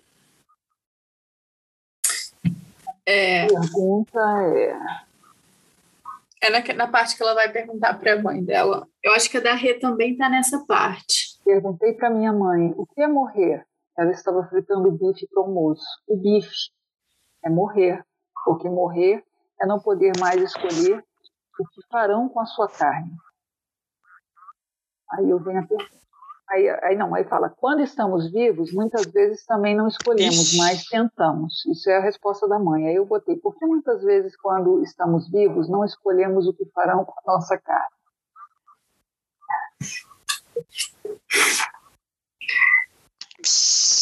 [3.08, 4.18] É, Pergunta
[4.56, 4.78] é.
[6.42, 8.88] é na, na parte que ela vai perguntar para a mãe dela.
[9.02, 11.38] Eu acho que a da Rê também tá nessa parte.
[11.44, 13.64] Perguntei para minha mãe o que é morrer.
[13.96, 15.84] Ela estava fritando bife para o almoço.
[16.08, 16.50] O bife
[17.46, 18.04] é morrer,
[18.44, 19.24] porque morrer
[19.60, 21.02] é não poder mais escolher
[21.58, 23.16] o que farão com a sua carne.
[25.12, 25.96] Aí eu venho a pergunta.
[26.48, 30.58] Aí, aí não, aí fala, quando estamos vivos, muitas vezes também não escolhemos, Ixi.
[30.58, 31.64] mas tentamos.
[31.66, 32.88] Isso é a resposta da mãe.
[32.88, 37.04] Aí eu botei, por que muitas vezes quando estamos vivos não escolhemos o que farão
[37.04, 37.96] com a nossa carne?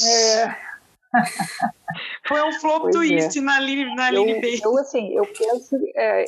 [0.07, 0.74] É,
[2.27, 5.77] Foi um flop Pois twist na Aline, na eu, eu, assim, eu penso.
[5.94, 6.24] É,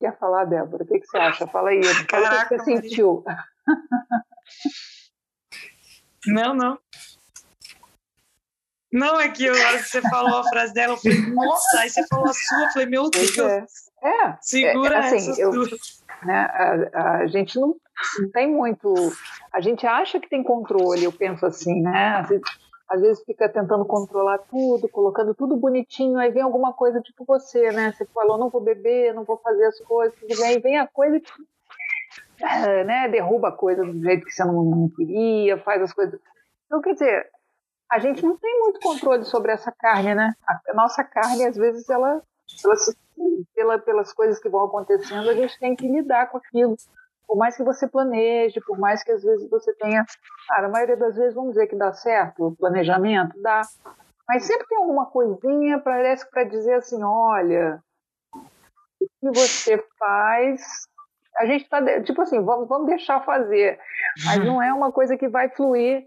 [0.00, 0.84] quer falar, Débora?
[0.84, 1.46] O que, que você acha?
[1.46, 1.82] Fala aí.
[1.82, 2.82] Fala o que Caraca, você Maria.
[2.82, 3.24] sentiu.
[6.26, 6.78] Não, não.
[8.92, 11.80] Não, é que eu- na hora que você falou a frase dela, eu falei, nossa,
[11.80, 13.66] aí você falou a sua, eu falei, meu Deus, é.
[14.02, 15.50] É, segura é, assim, eu-
[16.24, 16.46] né?
[16.92, 17.74] A, a gente não,
[18.20, 19.12] não tem muito.
[19.52, 22.24] A gente acha que tem controle, eu penso assim, né?
[22.88, 27.70] Às vezes fica tentando controlar tudo, colocando tudo bonitinho, aí vem alguma coisa tipo você,
[27.72, 27.92] né?
[27.92, 31.30] Você falou, não vou beber, não vou fazer as coisas, vem, vem a coisa que
[32.42, 36.18] ah, né, derruba a coisa do jeito que você não, não queria, faz as coisas.
[36.66, 37.30] Então, quer dizer,
[37.90, 40.34] a gente não tem muito controle sobre essa carne, né?
[40.46, 42.22] A, nossa carne, às vezes, ela,
[42.64, 42.74] ela
[43.54, 46.76] pela, pelas coisas que vão acontecendo, a gente tem que lidar com aquilo.
[47.26, 50.04] Por mais que você planeje, por mais que às vezes você tenha.
[50.48, 53.62] Cara, a maioria das vezes vamos dizer que dá certo o planejamento, dá.
[54.28, 57.82] Mas sempre tem alguma coisinha, parece para dizer assim: olha,
[59.00, 60.62] o que você faz.
[61.36, 63.78] A gente está, tipo assim, vamos, vamos deixar fazer.
[64.24, 66.06] Mas não é uma coisa que vai fluir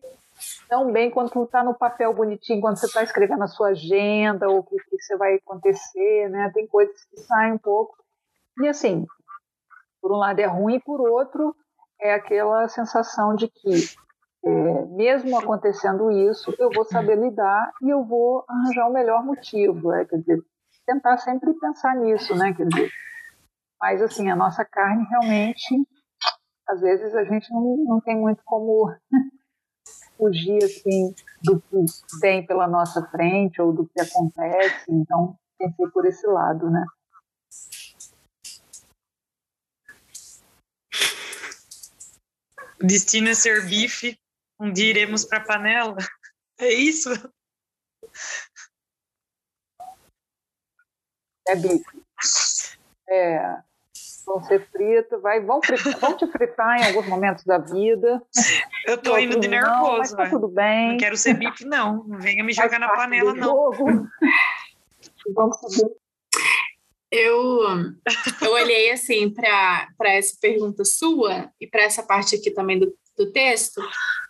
[0.70, 4.60] tão bem quanto está no papel bonitinho, quando você está escrevendo a sua agenda, ou
[4.60, 6.52] o que, que você vai acontecer, né?
[6.54, 7.96] Tem coisas que saem um pouco.
[8.62, 9.06] E assim,
[10.08, 11.54] por um lado é ruim, por outro
[12.00, 13.74] é aquela sensação de que,
[14.46, 19.92] é, mesmo acontecendo isso, eu vou saber lidar e eu vou arranjar o melhor motivo.
[19.92, 20.42] É, quer dizer,
[20.86, 22.54] tentar sempre pensar nisso, né?
[22.54, 22.90] Quer dizer,
[23.82, 25.86] mas assim, a nossa carne realmente,
[26.70, 28.90] às vezes a gente não, não tem muito como
[30.18, 31.84] fugir assim do que
[32.22, 34.86] vem pela nossa frente ou do que acontece.
[34.90, 36.86] Então, pensei por esse lado, né?
[42.80, 44.20] Destino é ser bife,
[44.60, 45.98] um dia iremos pra panela.
[46.60, 47.12] É isso?
[51.48, 52.02] É bife.
[53.08, 53.58] É,
[54.26, 58.22] vão ser fritos, vai, vão, fritar, vão te fritar em alguns momentos da vida.
[58.88, 60.94] Eu tô indo de Outros não, nervoso, tá tudo bem.
[60.94, 62.04] Não quero ser bife, não.
[62.06, 63.72] Não venha me jogar na panela, não.
[65.36, 65.96] Vamos seguir.
[67.12, 67.62] Eu,
[68.42, 73.32] eu olhei assim para essa pergunta sua e para essa parte aqui também do, do
[73.32, 73.82] texto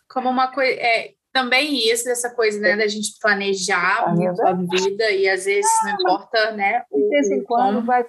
[0.09, 0.79] como uma coisa.
[0.79, 5.69] É, também isso, essa coisa né, da gente planejar muito a vida e às vezes
[5.83, 8.03] não importa né, o, De vez em o quando como vai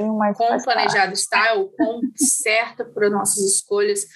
[0.00, 4.06] um quão planejado está, o quão certo para nossas escolhas.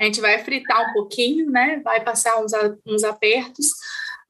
[0.00, 1.80] A gente vai fritar um pouquinho, né?
[1.84, 2.52] Vai passar uns,
[2.86, 3.66] uns apertos,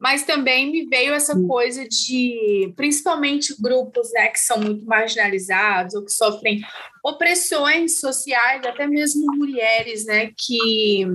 [0.03, 6.05] mas também me veio essa coisa de, principalmente grupos, né, que são muito marginalizados ou
[6.05, 6.61] que sofrem
[7.05, 11.07] opressões sociais, até mesmo mulheres, né, que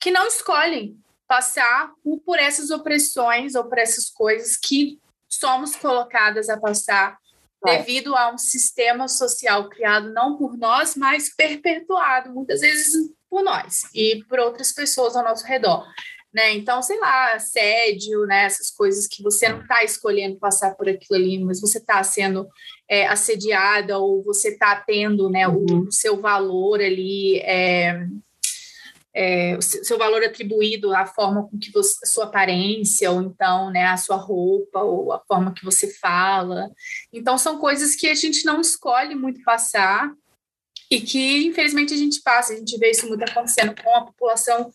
[0.00, 0.96] que não escolhem
[1.28, 1.92] passar
[2.24, 7.18] por, essas opressões ou por essas coisas que somos colocadas a passar
[7.62, 13.82] devido a um sistema social criado não por nós, mas perpetuado, muitas vezes por nós
[13.94, 15.86] e por outras pessoas ao nosso redor.
[16.32, 16.54] Né?
[16.54, 18.44] Então, sei lá, assédio, né?
[18.44, 22.48] essas coisas que você não está escolhendo passar por aquilo ali, mas você está sendo
[22.88, 25.86] é, assediada ou você está tendo né, uhum.
[25.88, 28.06] o, seu valor ali, é,
[29.14, 33.70] é, o seu valor atribuído à forma com que você, a sua aparência, ou então
[33.70, 36.70] né, a sua roupa, ou a forma que você fala.
[37.12, 40.10] Então, são coisas que a gente não escolhe muito passar
[40.90, 42.52] e que, infelizmente, a gente passa.
[42.52, 44.70] A gente vê isso muito acontecendo com a população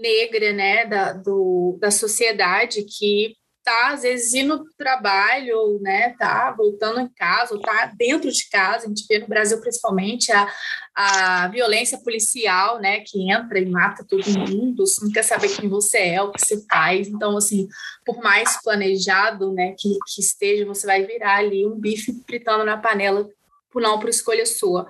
[0.00, 3.34] negra, né, da, do, da sociedade que
[3.66, 8.30] tá às vezes indo no trabalho, ou, né, tá voltando em casa, ou tá dentro
[8.30, 10.48] de casa, a gente vê no Brasil principalmente a,
[10.94, 15.98] a violência policial, né, que entra e mata todo mundo, não quer saber quem você
[15.98, 17.66] é, o que você faz, então, assim,
[18.04, 22.76] por mais planejado, né, que, que esteja, você vai virar ali um bife fritando na
[22.76, 23.28] panela,
[23.68, 24.88] por não por escolha sua.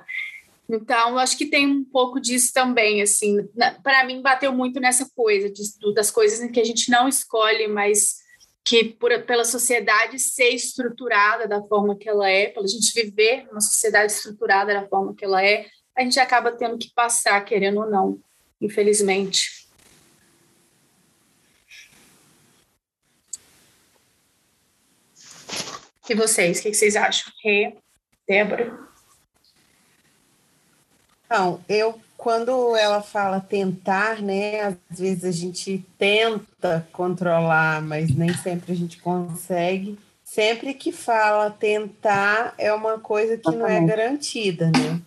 [0.68, 3.36] Então, acho que tem um pouco disso também, assim,
[3.82, 5.62] para mim bateu muito nessa coisa, de,
[5.94, 8.16] das coisas em que a gente não escolhe, mas
[8.64, 13.60] que por, pela sociedade ser estruturada da forma que ela é, pela gente viver numa
[13.60, 17.88] sociedade estruturada da forma que ela é, a gente acaba tendo que passar, querendo ou
[17.88, 18.20] não,
[18.60, 19.68] infelizmente.
[26.08, 27.32] E vocês, o que vocês acham?
[27.44, 27.76] Rê,
[28.28, 28.95] Débora?
[31.28, 34.62] Não, eu quando ela fala tentar, né?
[34.62, 39.98] Às vezes a gente tenta controlar, mas nem sempre a gente consegue.
[40.24, 45.00] Sempre que fala tentar é uma coisa que não é garantida, né?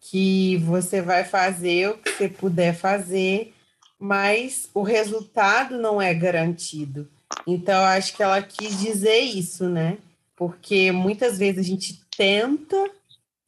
[0.00, 3.54] Que você vai fazer o que você puder fazer,
[3.98, 7.08] mas o resultado não é garantido.
[7.46, 9.98] Então, acho que ela quis dizer isso, né?
[10.36, 12.90] Porque muitas vezes a gente tenta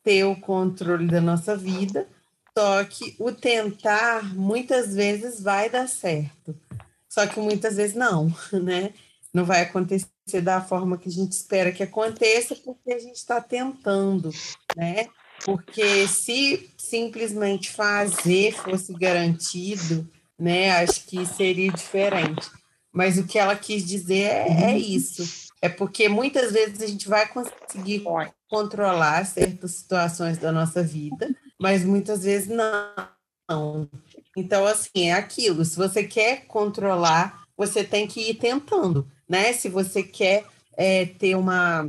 [0.05, 2.07] ter o controle da nossa vida,
[2.57, 6.59] só que o tentar muitas vezes vai dar certo.
[7.07, 8.95] Só que muitas vezes não, né?
[9.33, 10.09] Não vai acontecer
[10.43, 14.31] da forma que a gente espera que aconteça, porque a gente está tentando,
[14.75, 15.07] né?
[15.45, 20.71] Porque se simplesmente fazer fosse garantido, né?
[20.79, 22.49] Acho que seria diferente.
[22.91, 25.51] Mas o que ela quis dizer é, é isso.
[25.61, 28.03] É porque muitas vezes a gente vai conseguir
[28.49, 33.89] controlar certas situações da nossa vida, mas muitas vezes não.
[34.37, 35.65] Então, assim, é aquilo.
[35.65, 39.53] Se você quer controlar, você tem que ir tentando, né?
[39.53, 40.45] Se você quer
[40.77, 41.89] é, ter uma.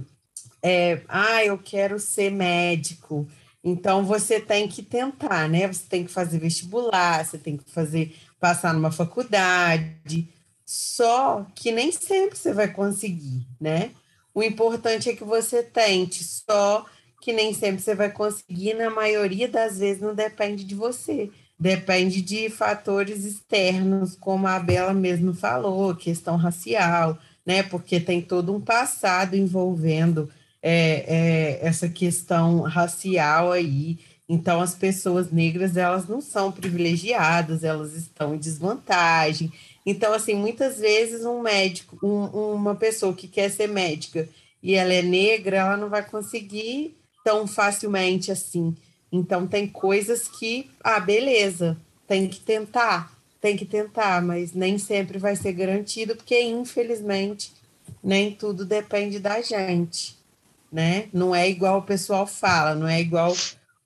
[0.62, 3.28] É, ah, eu quero ser médico.
[3.64, 5.68] Então, você tem que tentar, né?
[5.68, 10.30] Você tem que fazer vestibular, você tem que fazer, passar numa faculdade.
[10.66, 13.92] Só que nem sempre você vai conseguir, né?
[14.34, 16.86] O importante é que você tente, só
[17.28, 21.30] que nem sempre você vai conseguir, na maioria das vezes não depende de você.
[21.60, 27.64] Depende de fatores externos, como a Bela mesmo falou, questão racial, né?
[27.64, 30.30] Porque tem todo um passado envolvendo
[30.64, 34.00] é, é, essa questão racial aí.
[34.30, 39.52] Então, as pessoas negras, elas não são privilegiadas, elas estão em desvantagem.
[39.86, 44.30] Então, assim, muitas vezes um médico, um, uma pessoa que quer ser médica
[44.64, 46.96] e ela é negra, ela não vai conseguir
[47.28, 48.74] tão facilmente assim.
[49.12, 51.76] Então tem coisas que, ah, beleza,
[52.08, 53.12] tem que tentar,
[53.42, 57.52] tem que tentar, mas nem sempre vai ser garantido, porque infelizmente
[58.02, 60.18] nem tudo depende da gente,
[60.72, 61.10] né?
[61.12, 63.36] Não é igual o pessoal fala, não é igual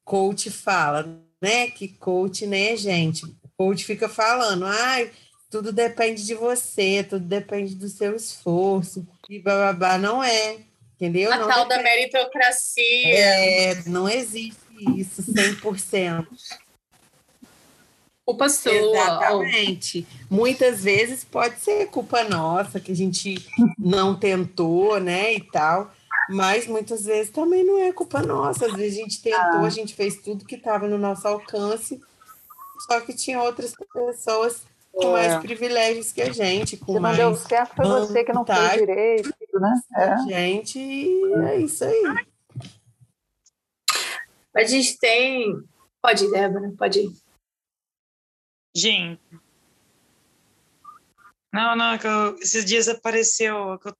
[0.05, 1.65] coach fala, né?
[1.71, 3.25] Que coach nem é gente.
[3.57, 5.07] Coach fica falando, ah,
[5.49, 10.59] tudo depende de você, tudo depende do seu esforço, e babá não é
[11.01, 11.33] entendeu?
[11.33, 12.83] A não tal da meritocracia.
[12.85, 14.59] É, não existe
[14.95, 16.27] isso 100%.
[18.23, 18.71] Culpa sua.
[18.71, 20.07] Exatamente.
[20.29, 23.35] Muitas vezes pode ser culpa nossa, que a gente
[23.77, 25.91] não tentou, né, e tal.
[26.29, 28.67] Mas muitas vezes também não é culpa nossa.
[28.67, 29.65] Às vezes a gente tentou, ah.
[29.65, 31.99] a gente fez tudo que estava no nosso alcance,
[32.87, 34.61] só que tinha outras pessoas
[34.93, 35.39] com mais é.
[35.39, 37.17] privilégios que a gente, com mais.
[37.17, 39.81] Não deu certo, foi você que não fez direito, né?
[39.95, 40.17] É.
[40.23, 42.03] Gente, é isso aí.
[44.55, 45.63] A gente tem.
[46.01, 47.11] Pode ir, Débora, pode ir.
[48.75, 49.21] Gente.
[51.53, 53.95] Não, não, é que eu, esses dias apareceu, que eu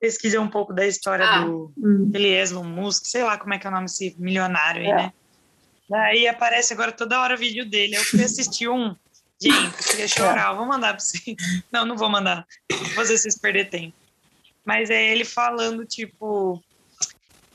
[0.00, 2.10] pesquisei um pouco da história ah, do hum.
[2.14, 4.96] Eliezer Musk, sei lá como é que é o nome desse milionário aí, é.
[4.96, 5.12] né?
[5.88, 7.96] Daí aparece agora toda hora o vídeo dele.
[7.96, 8.96] Eu fui assistir um
[9.40, 10.52] Gente, eu queria chorar.
[10.52, 11.36] Eu vou mandar para vocês.
[11.70, 12.46] Não, não vou mandar.
[12.70, 13.96] Vou fazer vocês perder tempo.
[14.64, 16.62] Mas é ele falando, tipo,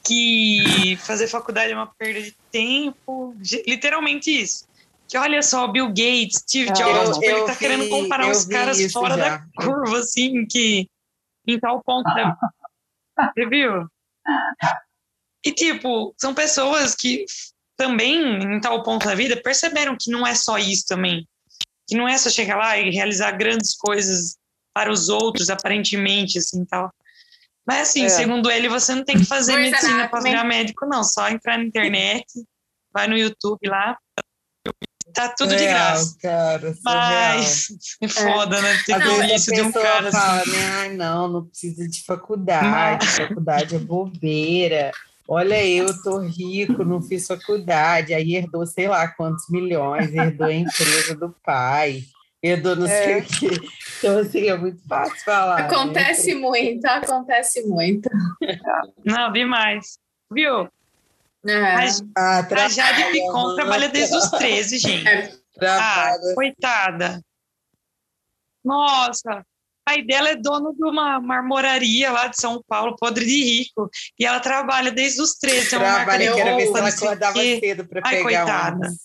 [0.06, 3.36] que fazer faculdade é uma perda de tempo.
[3.68, 4.68] Literalmente isso.
[5.08, 8.30] que olha só, Bill Gates, Steve Ah, Jobs, eu- tipo, ele tá vi- querendo comparar
[8.30, 9.38] os caras fora já.
[9.38, 10.88] da curva, assim, que
[11.48, 12.04] em tal ponto.
[12.14, 12.38] da-
[13.36, 13.88] Você viu?
[15.44, 17.26] E, tipo, são pessoas que
[17.76, 21.28] também, em tal ponto da vida, perceberam que não é só isso também.
[21.88, 24.38] Que não é só chegar lá e realizar grandes coisas
[24.80, 26.90] para os outros, aparentemente, assim, tal.
[27.68, 28.10] Mas, assim, É.
[28.10, 31.04] segundo ele, você não tem que fazer medicina para virar médico, não.
[31.04, 32.26] Só entrar na internet,
[32.94, 33.98] vai no YouTube lá,
[35.14, 36.16] tá tudo de graça.
[36.22, 36.74] cara.
[36.82, 37.68] Mas
[38.02, 38.80] é foda, né?
[38.86, 40.52] Ter Não, isso de um cara fala, assim.
[40.52, 40.66] né?
[40.78, 44.92] Ai, não, não precisa de faculdade, faculdade é bobeira.
[45.28, 50.54] Olha, eu tô rico, não fiz faculdade, aí herdou sei lá quantos milhões, herdou a
[50.54, 52.02] empresa do pai,
[52.42, 53.18] herdou não sei É.
[53.20, 53.48] o quê.
[53.98, 55.58] Então, assim, é muito fácil falar.
[55.58, 55.62] né?
[55.68, 58.10] Acontece muito, acontece muito.
[59.06, 59.98] Não, demais.
[60.32, 60.70] Viu?
[61.48, 61.54] É.
[61.54, 61.86] A,
[62.18, 65.08] Ah, a trabalha, Jade Picon mano, trabalha desde os 13, gente.
[65.08, 65.30] Ah,
[65.60, 66.36] trabalha.
[66.36, 67.22] coitada.
[68.64, 69.44] Nossa,
[69.86, 73.90] pai dela é dono de uma marmoraria lá de São Paulo, podre de rico.
[74.20, 75.76] E ela trabalha desde os 13.
[75.76, 78.88] É uma marca Trabalha, de quero ver se ela acordava cedo para pegar coitada.
[78.90, 78.96] um.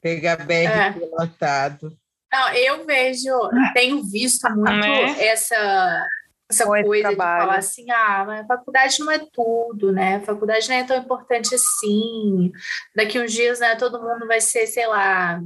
[0.00, 1.96] Pegar BR lotado.
[2.32, 3.30] Não, eu vejo,
[3.74, 5.24] tenho visto muito Né?
[5.26, 6.06] essa,
[6.50, 7.40] essa Muito coisa trabalho.
[7.40, 10.16] de falar assim, ah, mas a faculdade não é tudo, né?
[10.16, 12.52] A faculdade não é tão importante assim.
[12.94, 15.40] Daqui uns dias, né, todo mundo vai ser, sei lá,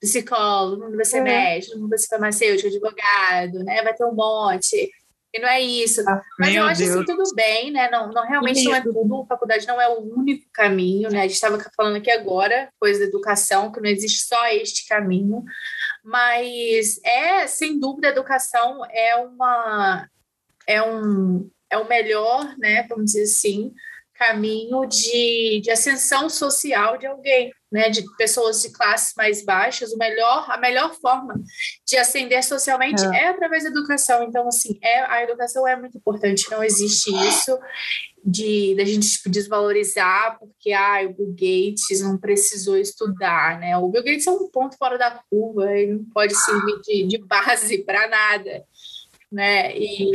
[0.00, 1.20] psicólogo, todo mundo vai ser É.
[1.22, 3.82] médico, todo mundo vai ser farmacêutico, advogado, né?
[3.82, 4.90] Vai ter um monte.
[5.34, 6.04] E não é isso.
[6.38, 7.06] Mas Meu eu acho assim, Deus.
[7.06, 7.88] tudo bem, né?
[7.90, 9.22] Não, não realmente não é tudo.
[9.22, 11.20] A faculdade não é o único caminho, né?
[11.20, 15.42] A gente estava falando aqui agora, coisa da educação, que não existe só este caminho.
[16.02, 20.08] Mas é, sem dúvida, a educação é uma
[20.66, 22.86] é um é o melhor, né?
[22.88, 23.72] Vamos dizer assim,
[24.14, 27.88] caminho de, de ascensão social de alguém, né?
[27.88, 29.92] De pessoas de classes mais baixas.
[29.92, 31.34] O melhor, a melhor forma
[31.86, 34.22] de ascender socialmente é, através da educação.
[34.22, 36.50] Então, assim, é, a educação é muito importante.
[36.50, 37.58] Não existe isso
[38.24, 43.76] de da gente tipo, desvalorizar porque ah, o Bill Gates não precisou estudar, né?
[43.76, 47.18] O Bill Gates é um ponto fora da curva, ele não pode servir de, de
[47.18, 48.64] base para nada,
[49.30, 49.76] né?
[49.76, 50.12] E,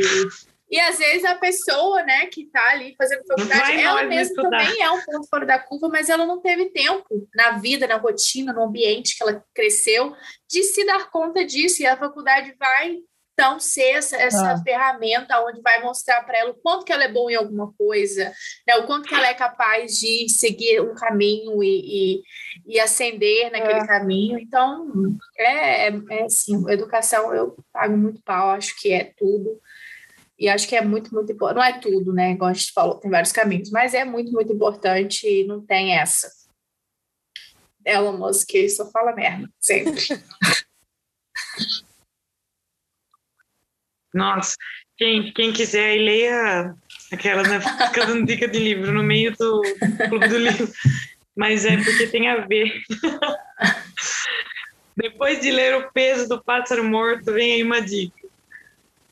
[0.70, 4.90] e às vezes a pessoa, né, que está ali fazendo faculdade, ela mesma também é
[4.90, 8.64] um ponto fora da curva, mas ela não teve tempo na vida, na rotina, no
[8.64, 10.14] ambiente que ela cresceu
[10.48, 11.82] de se dar conta disso.
[11.82, 12.98] E a faculdade vai
[13.38, 14.62] então ser essa, essa Ah.
[14.64, 18.32] ferramenta onde vai mostrar para ela o quanto que ela é boa em alguma coisa,
[18.66, 18.74] né?
[18.78, 22.22] o quanto que ela é capaz de seguir um caminho e, e,
[22.66, 23.86] e ascender naquele É.
[23.86, 24.40] caminho.
[24.40, 24.90] Então,
[25.38, 29.60] é, é, é assim, educação eu pago muito pau, acho que é tudo.
[30.36, 31.56] E acho que é muito, muito importante.
[31.58, 32.32] Não é tudo, né?
[32.32, 35.96] Igual a gente falou, tem vários caminhos, mas é muito, muito importante e não tem
[35.96, 36.28] essa.
[37.84, 40.04] Elon Musk só fala merda, sempre.
[44.18, 44.54] Nossa,
[44.96, 46.74] quem, quem quiser aí, leia
[47.12, 47.60] aquela, né?
[47.60, 49.62] Fica dando dica de livro no meio do
[50.08, 50.68] clube do livro.
[51.36, 52.82] Mas é porque tem a ver.
[54.96, 58.26] Depois de ler O Peso do Pássaro Morto, vem aí uma dica.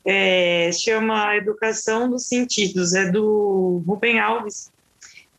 [0.05, 4.71] É, chama Educação dos Sentidos, é do Rubem Alves.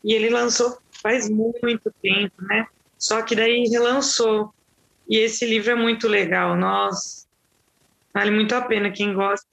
[0.03, 2.65] E ele lançou faz muito tempo, né?
[2.97, 4.53] Só que daí relançou.
[5.07, 6.55] E esse livro é muito legal.
[6.55, 7.25] Nossa,
[8.13, 9.48] vale muito a pena quem gosta.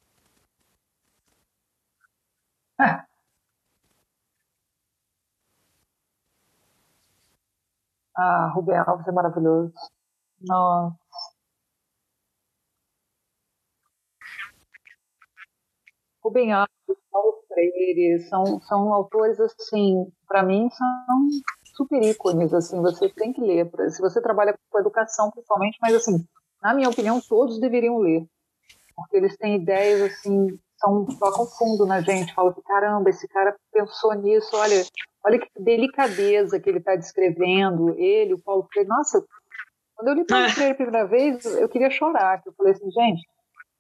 [8.15, 9.73] Ah, Rubem Alves é maravilhoso.
[10.41, 10.97] Nossa.
[16.23, 16.69] Rubem Alves,
[17.11, 21.29] Paulo Freire, são, são autores, assim, para mim, são
[21.77, 23.71] super ícones, assim, você tem que ler.
[23.91, 26.25] Se você trabalha com educação, principalmente, mas, assim,
[26.63, 28.27] na minha opinião, todos deveriam ler.
[28.97, 32.35] Porque eles têm ideias, assim, são, tocam fundo na gente.
[32.35, 34.85] Fala que, caramba, esse cara pensou nisso, olha,
[35.25, 38.89] olha que delicadeza que ele está descrevendo, ele, o Paulo Freire.
[38.89, 39.25] Nossa,
[39.95, 40.49] quando eu li Paulo Ah.
[40.51, 42.43] Freire a primeira vez, eu queria chorar.
[42.43, 43.23] que Eu falei assim, gente,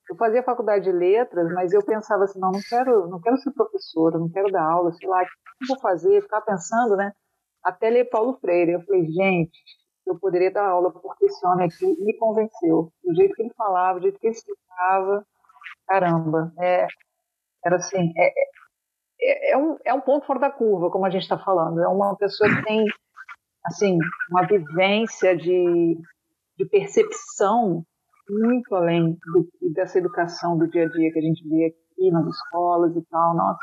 [0.08, 3.50] eu fazia faculdade de letras, mas eu pensava assim, não, não quero, não quero ser
[3.52, 5.30] professora, não quero dar aula, sei lá, o que
[5.64, 6.22] eu vou fazer?
[6.22, 7.12] Ficar pensando, né?
[7.62, 8.72] Até ler Paulo Freire.
[8.72, 9.58] Eu falei, gente,
[10.06, 12.92] eu poderia dar aula porque esse homem aqui me convenceu.
[13.04, 15.26] Do jeito que ele falava, do jeito que ele explicava,
[15.86, 16.86] caramba, é,
[17.64, 18.32] era assim, é,
[19.20, 21.80] é, é um, é um ponto fora da curva, como a gente está falando.
[21.80, 22.84] É uma pessoa que tem,
[23.64, 23.98] assim,
[24.30, 25.98] uma vivência de,
[26.58, 27.84] de percepção
[28.28, 32.26] muito além do, dessa educação do dia a dia que a gente vê aqui nas
[32.26, 33.34] escolas e tal.
[33.34, 33.60] Nossa,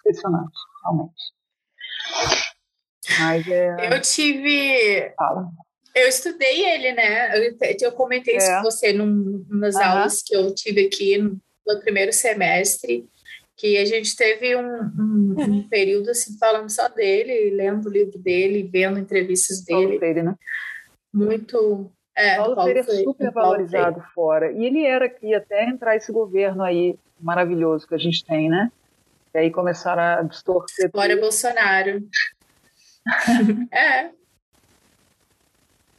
[0.00, 1.36] impressionante, realmente.
[3.20, 3.94] Mas é.
[3.94, 5.48] Eu tive Fala.
[5.94, 7.38] Eu estudei ele, né?
[7.38, 8.56] Eu, eu comentei isso É.
[8.56, 9.90] com você num, nas Aham.
[9.92, 11.18] aulas que eu tive aqui
[11.66, 13.08] no, primeiro semestre,
[13.56, 18.18] que a gente teve um, um- um período assim falando só dele, lendo o livro
[18.18, 20.34] dele, vendo entrevistas Paulo dele, Freire, né?
[21.12, 21.90] muito.
[22.14, 24.52] É, Paulo Freire é super Paulo valorizado fora.
[24.52, 28.70] E ele era aqui até entrar esse governo aí maravilhoso que a gente tem, né?
[29.34, 31.20] E aí começaram a distorcer Fora tudo.
[31.20, 32.02] Bolsonaro.
[33.72, 34.10] é,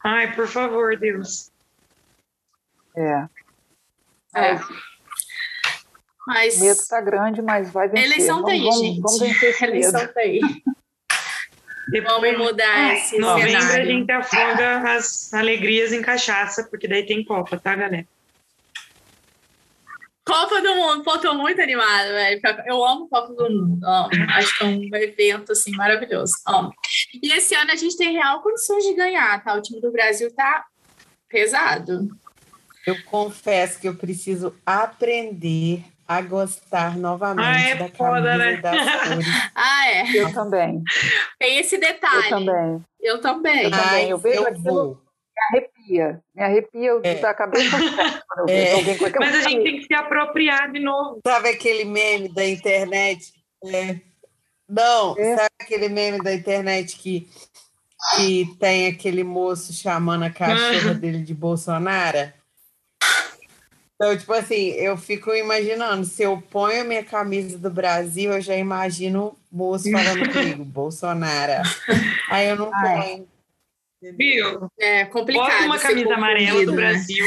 [0.04, 1.52] Ai, por favor, Deus.
[2.96, 3.28] É.
[4.36, 4.60] é.
[6.28, 8.06] Mas O medo tá grande, mas vai vencer.
[8.06, 9.00] eleição vamos, aí, vamos, gente.
[9.02, 10.14] Vamos vencer esse eleição medo.
[10.14, 10.42] tá aí.
[11.90, 13.86] Depois, Vamos mudar esse em novembro, a cenário.
[13.86, 18.06] gente afoga as alegrias em cachaça, porque daí tem Copa, tá, galera?
[20.26, 22.42] Copa do Mundo, pô, tô muito animada, velho.
[22.66, 23.86] Eu amo Copa do Mundo.
[23.86, 24.10] Amo.
[24.36, 26.34] Acho que é um evento, assim, maravilhoso.
[26.46, 26.74] Amo.
[27.24, 29.54] E esse ano a gente tem real condições de ganhar, tá?
[29.54, 30.66] O time do Brasil tá
[31.30, 32.10] pesado.
[32.86, 38.72] Eu confesso que eu preciso aprender a gostar novamente Ah, é da foda, camisa
[39.16, 39.24] né?
[39.56, 40.12] Ah, é.
[40.18, 40.82] Eu também.
[41.40, 42.30] Tem esse Eu detalhe.
[42.30, 42.84] também.
[43.02, 43.64] Eu também.
[43.64, 44.10] Eu também.
[44.10, 45.02] Eu vejo eu aquilo- vou.
[45.36, 46.22] Me arrepia.
[46.36, 47.16] Me arrepia É.
[47.16, 47.70] da cabeça
[48.30, 48.74] quando eu É.
[49.20, 51.20] Mas a gente tem que se apropriar de novo.
[51.26, 53.34] Sabe aquele meme da internet?
[53.66, 54.00] É.
[54.70, 55.36] Não, É.
[55.36, 57.30] sabe aquele meme da internet que,
[58.16, 62.34] que tem aquele moço chamando a cachorra dele de Bolsonaro?
[63.98, 68.40] Então, tipo assim, eu fico imaginando, se eu ponho a minha camisa do Brasil, eu
[68.40, 71.64] já imagino o moço falando comigo, Bolsonaro.
[72.30, 73.02] Aí eu não Ai.
[73.02, 73.28] ponho.
[74.16, 74.72] Viu?
[74.80, 75.50] É complicado.
[75.50, 76.78] Bota uma ser camisa amarela do né?
[76.78, 77.26] Brasil,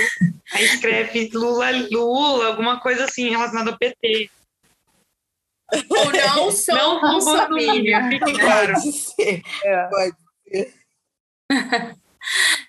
[0.55, 4.31] aí escreve Lula, Lula, alguma coisa assim relacionada ao PT.
[5.89, 7.21] Ou não sou Não não
[8.39, 8.75] claro.
[8.75, 9.43] Pode ser.
[9.65, 9.89] É.
[9.89, 10.17] Pode.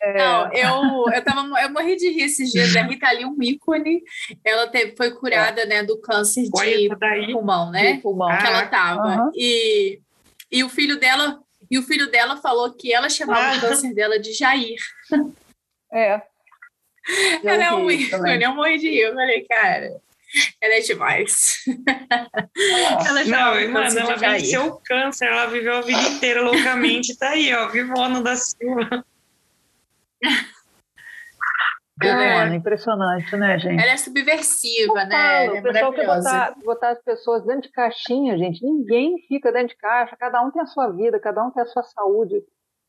[0.01, 0.17] É.
[0.17, 2.75] Não, eu, eu, tava, eu morri de rir esses dias.
[2.75, 4.01] A Rita Lee, um ícone,
[4.43, 7.93] ela teve, foi curada né, do câncer de pulmão, né?
[7.93, 8.29] de pulmão.
[8.29, 9.01] que ela tava.
[9.01, 9.31] aham.
[9.35, 9.99] E,
[10.51, 11.39] e o filho dela
[11.69, 13.57] e o filho dela falou que ela chamava Ah.
[13.57, 14.79] o câncer dela de Jair.
[15.93, 16.21] É.
[17.43, 18.99] Já ela é um ícone, eu morri de rir.
[19.01, 20.01] Eu falei, cara,
[20.59, 21.63] ela é demais.
[23.05, 27.53] ela Não, câncer ela venceu o câncer, ela viveu a vida inteira loucamente, tá aí,
[27.53, 29.05] ó, vivona da Silva.
[32.03, 33.79] Ela é- Mano, impressionante, né, gente?
[33.81, 35.45] Ela é subversiva, né?
[35.45, 36.29] Ela é o pessoal quer maravilhosa.
[36.31, 38.63] botar, botar as pessoas dentro de caixinha, gente.
[38.65, 41.65] Ninguém fica dentro de caixa, cada um tem a sua vida, cada um tem a
[41.67, 42.41] sua saúde.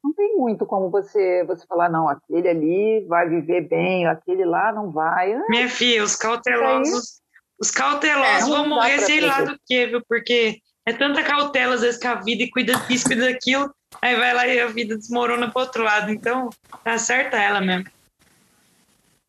[0.03, 4.73] Não tem muito como você, você falar, não, aquele ali vai viver bem, aquele lá
[4.73, 5.33] não vai.
[5.35, 7.21] Ah, Minha filha, os cautelosos,
[7.61, 10.03] os cautelosos É, vão morrer sei lá do que, viu?
[10.09, 10.57] Porque
[10.87, 14.35] é tanta cautela às vezes com a vida e cuida disso, cuida daquilo, aí vai
[14.35, 16.11] lá e a vida desmorona pro outro lado.
[16.11, 16.51] Então,
[16.85, 17.89] tá certa ela mesmo.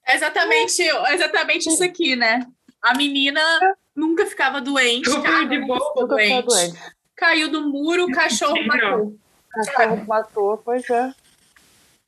[0.06, 2.46] É exatamente, exatamente isso aqui, né?
[2.82, 3.42] A menina
[3.96, 6.08] nunca ficava doente, cara, de nunca boa.
[6.08, 6.46] doente.
[6.46, 6.80] doente.
[7.16, 8.90] Caiu do muro, o cachorro Entendeu?
[8.90, 9.20] matou.
[9.50, 11.14] Cachorro matou, pois é.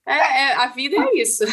[0.07, 1.43] É, é, a vida é isso.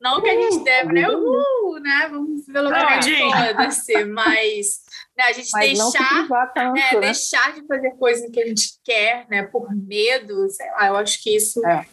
[0.00, 1.08] Não que a gente deve, né?
[1.08, 2.08] Uhul, né?
[2.10, 3.32] Vamos loucamente, gente.
[3.32, 4.04] foda-se.
[4.04, 4.81] Mas
[5.16, 7.00] né, a gente Mas deixar, tanto, é, né?
[7.00, 9.42] deixar de fazer coisas que a gente quer, né?
[9.42, 11.64] Por medo, sei lá, eu acho que isso.
[11.66, 11.86] É.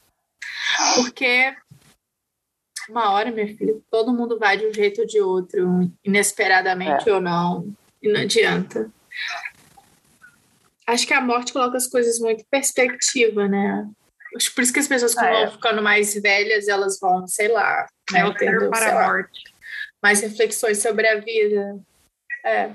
[0.95, 1.55] Porque
[2.89, 7.13] uma hora, minha filha, todo mundo vai de um jeito ou de outro, inesperadamente É.
[7.13, 8.89] ou não, e não adianta.
[10.87, 13.87] Acho que a morte coloca as coisas muito em perspectiva, né?
[14.35, 15.45] Acho que por isso que as pessoas, quando Ah, é.
[15.45, 19.43] vão ficando mais velhas, elas vão, sei lá, né, É tendo, para a morte.
[20.01, 21.79] mais reflexões sobre a vida.
[22.43, 22.71] É.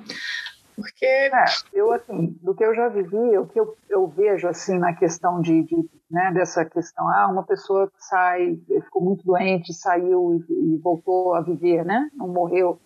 [0.76, 1.30] Porque É,
[1.72, 5.40] eu assim, do que eu já vivi, o que eu, eu vejo assim na questão
[5.40, 5.76] de, de,
[6.10, 11.34] né, dessa questão, ah, uma pessoa que sai, ficou muito doente, saiu e, e voltou
[11.34, 12.80] a viver, né, não morreu,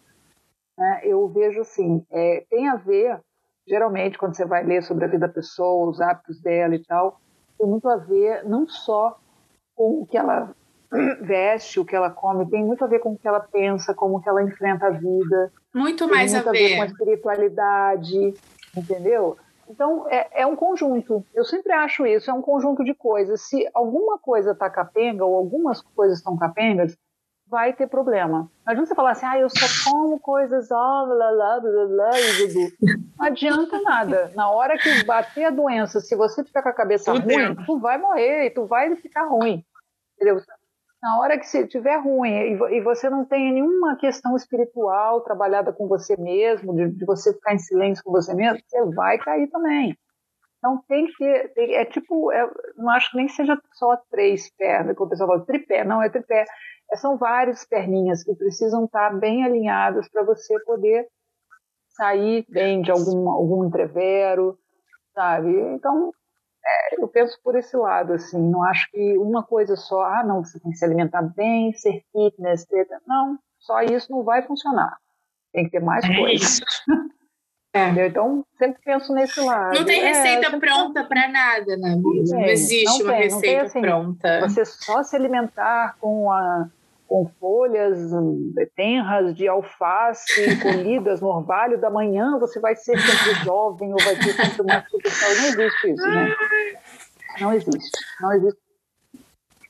[0.77, 3.19] né, eu vejo assim, é, tem a ver,
[3.67, 7.19] geralmente quando você vai ler sobre a vida da pessoa, os hábitos dela e tal,
[7.59, 9.19] tem muito a ver não só
[9.75, 10.55] com o que ela
[11.23, 14.21] veste, o que ela come, tem muito a ver com o que ela pensa, como
[14.21, 16.93] que ela enfrenta a vida, muito tem mais a muito a ver com a ver.
[16.93, 18.35] espiritualidade,
[18.77, 19.37] entendeu?
[19.69, 21.25] Então, é, é um conjunto.
[21.35, 23.43] Eu sempre acho isso, é um conjunto de coisas.
[23.43, 26.97] Se alguma coisa está capenga, ou algumas coisas estão capengas,
[27.47, 28.51] vai ter problema.
[28.65, 32.11] Não adianta você falar assim, ah, eu só como coisas, ó, blá, blá, blá, blá,
[32.21, 32.73] e.
[33.19, 34.33] Não adianta nada.
[34.35, 37.79] Na hora que bater a doença, se você ficar com a cabeça Tudo ruim, tu
[37.79, 39.65] vai morrer, e tu vai ficar ruim.
[40.15, 40.41] Entendeu?
[41.03, 45.73] Na hora que você estiver ruim e vo- você não tem nenhuma questão espiritual trabalhada
[45.73, 49.49] com você mesmo, de, de você ficar em silêncio com você mesmo, você vai cair
[49.49, 49.97] também.
[50.59, 54.51] Então tem que ter, tem, é tipo, é, não acho que nem seja só três
[54.57, 56.45] pernas, como o pessoal fala, tripé, não é tripé.
[56.93, 61.07] É, são várias perninhas que precisam estar bem alinhadas para você poder
[61.91, 64.59] sair bem de algum, algum entrevero,
[65.15, 65.51] sabe?
[65.75, 66.13] Então,
[66.69, 70.45] é, eu penso por esse lado, assim, não acho que uma coisa só, ah, não,
[70.45, 74.97] você tem que se alimentar bem, ser fitness, ter, não, só isso não vai funcionar.
[75.53, 76.61] Tem que ter mais é coisas.
[77.71, 78.07] É.
[78.07, 79.79] Então, sempre penso nesse lado.
[79.79, 82.35] Não tem é, receita é, pronta para nada na vida.
[82.35, 84.41] Não, não existe não uma tem, receita tem, assim, pronta.
[84.41, 86.67] Você só se alimentar com, a,
[87.09, 87.99] com folhas
[88.77, 94.15] tenras de alface colhidas no orvalho da manhã, você vai ser sempre jovem ou vai
[94.17, 96.37] ter sempre uma super Não existe isso, né?
[97.41, 97.99] Não existe.
[98.21, 98.61] Não existe.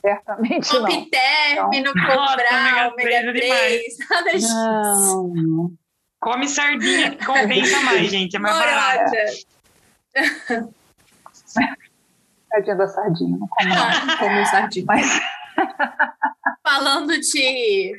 [0.00, 1.10] Certamente não.
[1.10, 4.54] Término, então, comprar, ômega 3, nada disso.
[4.54, 5.72] Não, não.
[6.20, 8.36] Come sardinha que compensa mais, gente.
[8.36, 9.12] É mais barato.
[12.50, 14.16] Tadinha da sardinha, não como não.
[14.18, 14.84] Como sardinha.
[14.86, 15.20] Mas...
[16.62, 17.96] falando de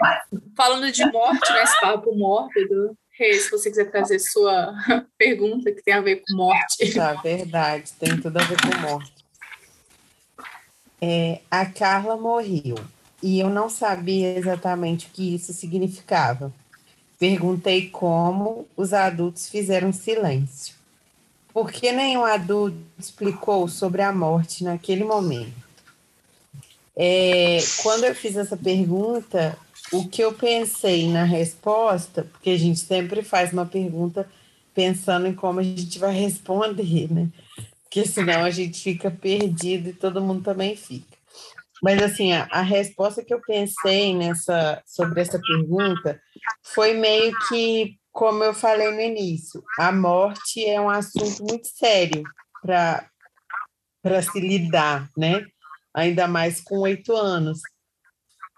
[0.55, 1.63] falando de morte, né?
[1.63, 2.97] Esse papo mórbido.
[3.17, 4.73] Se você quiser trazer sua
[5.17, 6.93] pergunta que tem a ver com morte.
[6.93, 7.91] Tá, verdade.
[7.99, 9.13] Tem tudo a ver com morte.
[11.01, 12.75] É, a Carla morreu
[13.21, 16.53] e eu não sabia exatamente o que isso significava.
[17.17, 20.75] Perguntei como os adultos fizeram silêncio.
[21.53, 25.68] Por que nenhum adulto explicou sobre a morte naquele momento?
[27.01, 29.57] É, quando eu fiz essa pergunta,
[29.93, 34.29] o que eu pensei na resposta, porque a gente sempre faz uma pergunta
[34.73, 37.29] pensando em como a gente vai responder, né?
[37.83, 41.17] Porque senão a gente fica perdido e todo mundo também fica.
[41.81, 46.21] Mas assim, a, a, resposta que eu pensei nessa sobre essa pergunta
[46.61, 52.23] foi meio que como eu falei no início, a morte é um assunto muito sério
[52.61, 53.07] para
[54.01, 55.45] para se lidar, né?
[55.93, 57.59] Ainda mais com oito anos.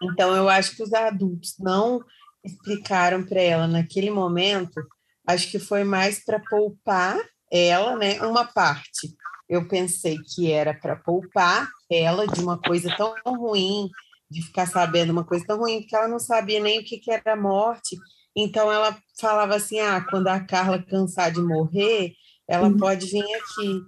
[0.02, 2.04] Então eu acho que os adultos não
[2.44, 4.82] explicaram para ela naquele momento.
[5.28, 7.18] Acho que foi mais para poupar
[7.52, 8.22] ela, né?
[8.22, 9.16] Uma parte
[9.52, 13.90] eu pensei que era para poupar ela de uma coisa tão ruim,
[14.30, 17.12] de ficar sabendo uma coisa tão ruim, porque ela não sabia nem o que, que
[17.12, 17.98] era morte.
[18.34, 22.14] Então ela falava assim: ah, quando a Carla cansar de morrer,
[22.48, 22.78] ela uhum.
[22.78, 23.82] pode vir aqui,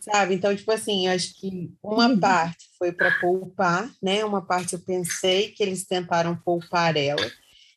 [0.00, 0.36] sabe?
[0.36, 2.18] Então, tipo assim, acho que uma uhum.
[2.18, 4.24] parte foi para poupar, né?
[4.24, 7.30] Uma parte eu pensei que eles tentaram poupar ela.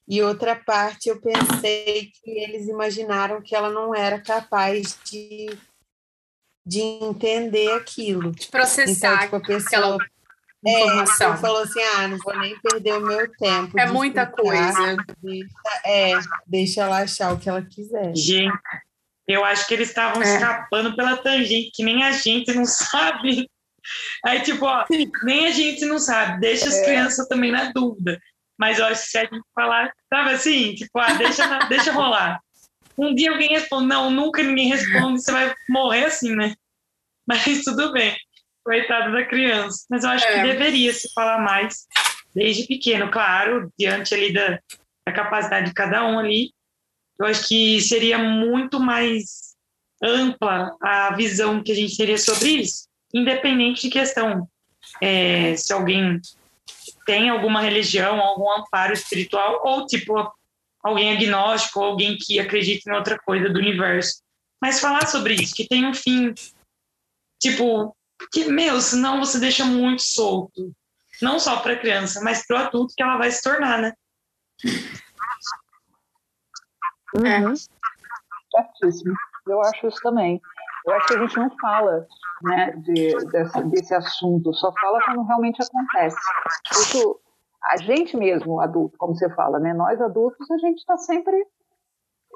[0.07, 5.49] E outra parte eu pensei que eles imaginaram que ela não era capaz de
[6.65, 8.31] de entender aquilo.
[8.31, 9.97] De processar então, tipo, a pessoa,
[10.65, 11.33] é, informação.
[11.33, 13.77] É, falou assim, ah, não vou nem perder o meu tempo.
[13.77, 14.95] É muita coisa.
[15.21, 15.47] Deixa,
[15.85, 16.13] é,
[16.47, 18.15] deixa ela achar o que ela quiser.
[18.15, 18.57] Gente,
[19.27, 20.35] eu acho que eles estavam é.
[20.35, 23.49] escapando pela tangente, que nem a gente não sabe.
[24.25, 24.85] Aí, tipo, ó,
[25.23, 26.85] nem a gente não sabe, deixa as é.
[26.85, 28.19] crianças também na dúvida.
[28.57, 32.39] Mas eu acho que se a gente falar, sabe assim, tipo, ah, deixa, deixa rolar.
[32.97, 36.53] Um dia alguém responde, não, nunca ninguém responde, você vai morrer assim, né?
[37.27, 38.15] Mas tudo bem,
[38.63, 39.85] coitada da criança.
[39.89, 40.33] Mas eu acho é.
[40.33, 41.85] que deveria se falar mais
[42.35, 44.59] desde pequeno, claro, diante ali da,
[45.05, 46.51] da capacidade de cada um ali.
[47.19, 49.53] Eu acho que seria muito mais
[50.03, 54.47] ampla a visão que a gente teria sobre isso, independente de questão
[55.01, 56.19] é, se alguém
[57.05, 60.31] tem alguma religião, algum amparo espiritual, ou tipo
[60.81, 64.21] alguém agnóstico ou alguém que acredita em outra coisa do universo.
[64.61, 66.33] Mas falar sobre isso, que tem um fim,
[67.41, 67.95] tipo,
[68.31, 70.73] que, meu, senão você deixa muito solto.
[71.21, 73.93] Não só para a criança, mas para o adulto que ela vai se tornar, né?
[77.15, 77.53] Uhum.
[78.51, 79.15] Certíssimo.
[79.47, 80.41] Eu acho isso também.
[80.85, 82.05] Eu acho que a gente não fala
[82.41, 86.17] né, de, desse, desse assunto, só fala quando realmente acontece.
[86.71, 87.19] Isso
[87.63, 89.73] a gente mesmo, adulto, como você fala, né?
[89.73, 91.47] Nós adultos, a gente está sempre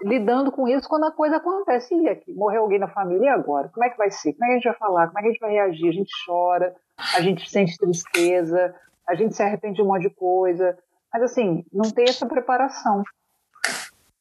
[0.03, 1.93] lidando com isso quando a coisa acontece.
[1.95, 3.69] E aqui, morreu alguém na família, e agora?
[3.69, 4.33] Como é que vai ser?
[4.33, 5.07] Como é que a gente vai falar?
[5.07, 5.89] Como é que a gente vai reagir?
[5.89, 6.75] A gente chora,
[7.15, 8.73] a gente sente tristeza,
[9.07, 10.77] a gente se arrepende de um monte de coisa.
[11.13, 13.03] Mas, assim, não tem essa preparação.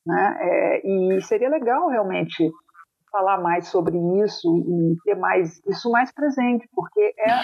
[0.05, 0.39] Né?
[0.41, 2.51] É, e seria legal, realmente,
[3.17, 7.41] falar mais sobre isso e ter mais isso mais presente, porque é,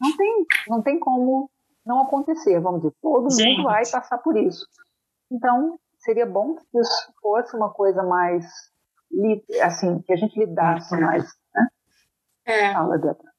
[0.00, 1.50] não, tem, não tem como
[1.84, 3.58] não acontecer, vamos dizer, todo Gente.
[3.58, 4.66] mundo vai passar por isso.
[5.30, 8.46] Então, seria bom que isso fosse uma coisa mais,
[9.62, 11.68] assim, que a gente lidasse mais, né?
[12.46, 12.72] É.
[12.72, 13.33] Fala, Débora.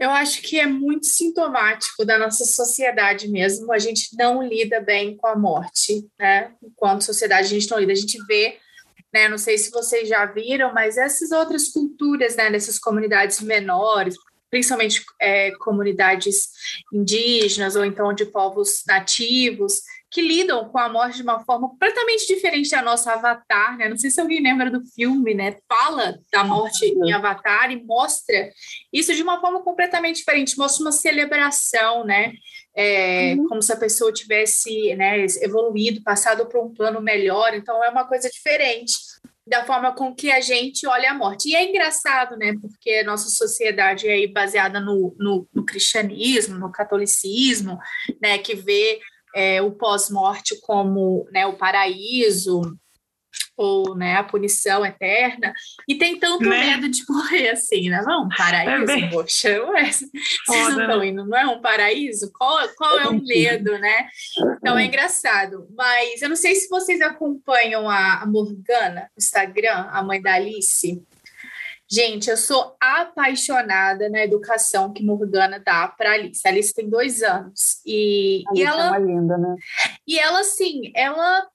[0.00, 3.72] Eu acho que é muito sintomático da nossa sociedade mesmo.
[3.72, 6.52] A gente não lida bem com a morte, né?
[6.62, 7.92] Enquanto sociedade, a gente não lida.
[7.92, 8.58] A gente vê
[9.12, 9.28] né?
[9.28, 14.14] Não sei se vocês já viram, mas essas outras culturas, né, dessas comunidades menores,
[14.48, 16.48] principalmente é, comunidades
[16.92, 22.26] indígenas ou então de povos nativos, que lidam com a morte de uma forma completamente
[22.26, 23.88] diferente da nossa Avatar, né?
[23.88, 25.56] Não sei se alguém lembra do filme, né?
[25.68, 28.50] Fala da morte em Avatar e mostra
[28.92, 32.32] isso de uma forma completamente diferente, mostra uma celebração, né?
[32.74, 33.46] É, uhum.
[33.48, 38.06] Como se a pessoa tivesse né, evoluído, passado para um plano melhor, então é uma
[38.06, 38.94] coisa diferente
[39.46, 41.48] da forma com que a gente olha a morte.
[41.48, 42.54] E é engraçado, né?
[42.60, 47.78] Porque a nossa sociedade é baseada no, no, no cristianismo, no catolicismo,
[48.22, 48.38] né?
[48.38, 49.00] Que vê
[49.34, 52.62] é, o pós-morte como né, o paraíso
[53.60, 55.52] ou né, a punição eterna,
[55.86, 56.76] e tem tanto né?
[56.76, 58.02] medo de morrer assim, né?
[58.06, 59.10] Não, um paraíso, é bem...
[59.10, 60.10] poxa, ué, vocês
[60.48, 61.06] não estão né?
[61.08, 62.32] indo, não é um paraíso?
[62.32, 64.08] Qual, qual é o medo, né?
[64.56, 65.68] Então é engraçado.
[65.76, 70.34] Mas eu não sei se vocês acompanham a, a Morgana no Instagram, a mãe da
[70.34, 71.02] Alice.
[71.92, 76.40] Gente, eu sou apaixonada na educação que Morgana dá para Alice.
[76.46, 79.56] A Alice tem dois anos e, e ela é uma linda, né?
[80.06, 81.48] E ela assim, ela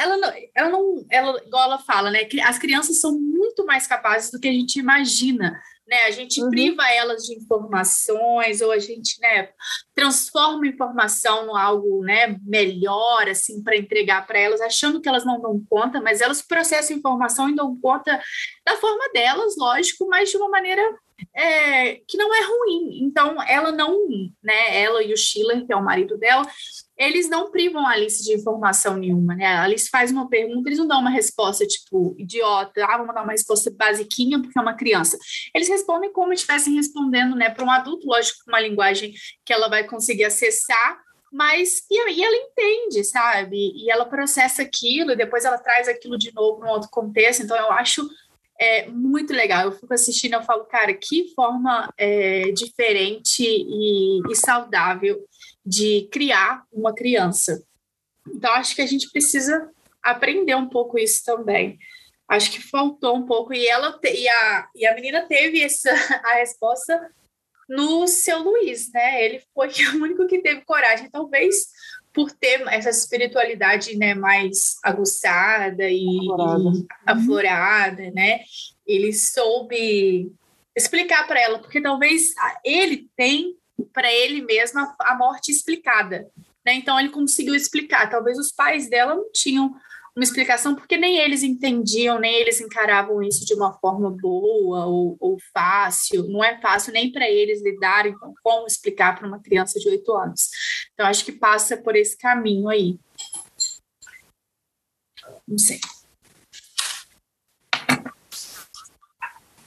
[0.00, 2.24] ela não, ela não, ela, igual ela fala, né?
[2.24, 6.04] Que as crianças são muito mais capazes do que a gente imagina né?
[6.04, 6.50] A gente uhum.
[6.50, 9.48] priva elas de informações ou a gente, né,
[9.94, 15.24] transforma a informação no algo, né, melhor assim para entregar para elas, achando que elas
[15.24, 18.20] não dão conta, mas elas processam informação e dão conta
[18.64, 20.82] da forma delas, lógico, mas de uma maneira
[21.34, 23.04] é, que não é ruim.
[23.04, 23.98] Então, ela não,
[24.42, 26.46] né, ela e o Schiller, que é o marido dela,
[27.02, 29.46] eles não privam a Alice de informação nenhuma, né?
[29.46, 33.22] A Alice faz uma pergunta, eles não dão uma resposta, tipo, idiota, ah, vamos dar
[33.22, 35.18] uma resposta basiquinha porque é uma criança.
[35.54, 39.12] Eles respondem como estivessem respondendo, né, para um adulto, lógico, uma linguagem
[39.44, 41.00] que ela vai conseguir acessar,
[41.32, 43.72] mas e, e, ela entende, sabe?
[43.74, 47.42] E ela processa aquilo, e depois ela traz aquilo de novo num outro contexto.
[47.42, 48.06] Então, eu acho
[48.60, 49.64] é, muito legal.
[49.64, 55.18] Eu fico assistindo, eu falo, cara, que forma é, diferente e, e saudável
[55.64, 57.62] de criar uma criança.
[58.28, 59.70] Então, acho que a gente precisa
[60.02, 61.78] aprender um pouco isso também.
[62.28, 63.52] Acho que faltou um pouco.
[63.52, 65.90] E ela te, e, a, e a menina teve essa,
[66.24, 67.10] a resposta
[67.68, 69.24] no seu Luiz, né?
[69.24, 71.66] Ele foi o único que teve coragem, talvez
[72.12, 78.40] por ter essa espiritualidade né, mais aguçada e aflorada, e aflorada né?
[78.86, 80.30] Ele soube
[80.76, 82.34] explicar para ela, porque talvez
[82.64, 83.56] ele tem
[83.92, 86.28] para ele mesmo a, a morte explicada.
[86.64, 86.74] Né?
[86.74, 88.10] Então ele conseguiu explicar.
[88.10, 89.74] Talvez os pais dela não tinham
[90.14, 95.16] uma explicação, porque nem eles entendiam, nem eles encaravam isso de uma forma boa ou,
[95.18, 96.28] ou fácil.
[96.28, 100.12] Não é fácil nem para eles lidarem com como explicar para uma criança de oito
[100.12, 100.50] anos.
[100.92, 102.98] Então, acho que passa por esse caminho aí.
[105.48, 105.80] Não sei.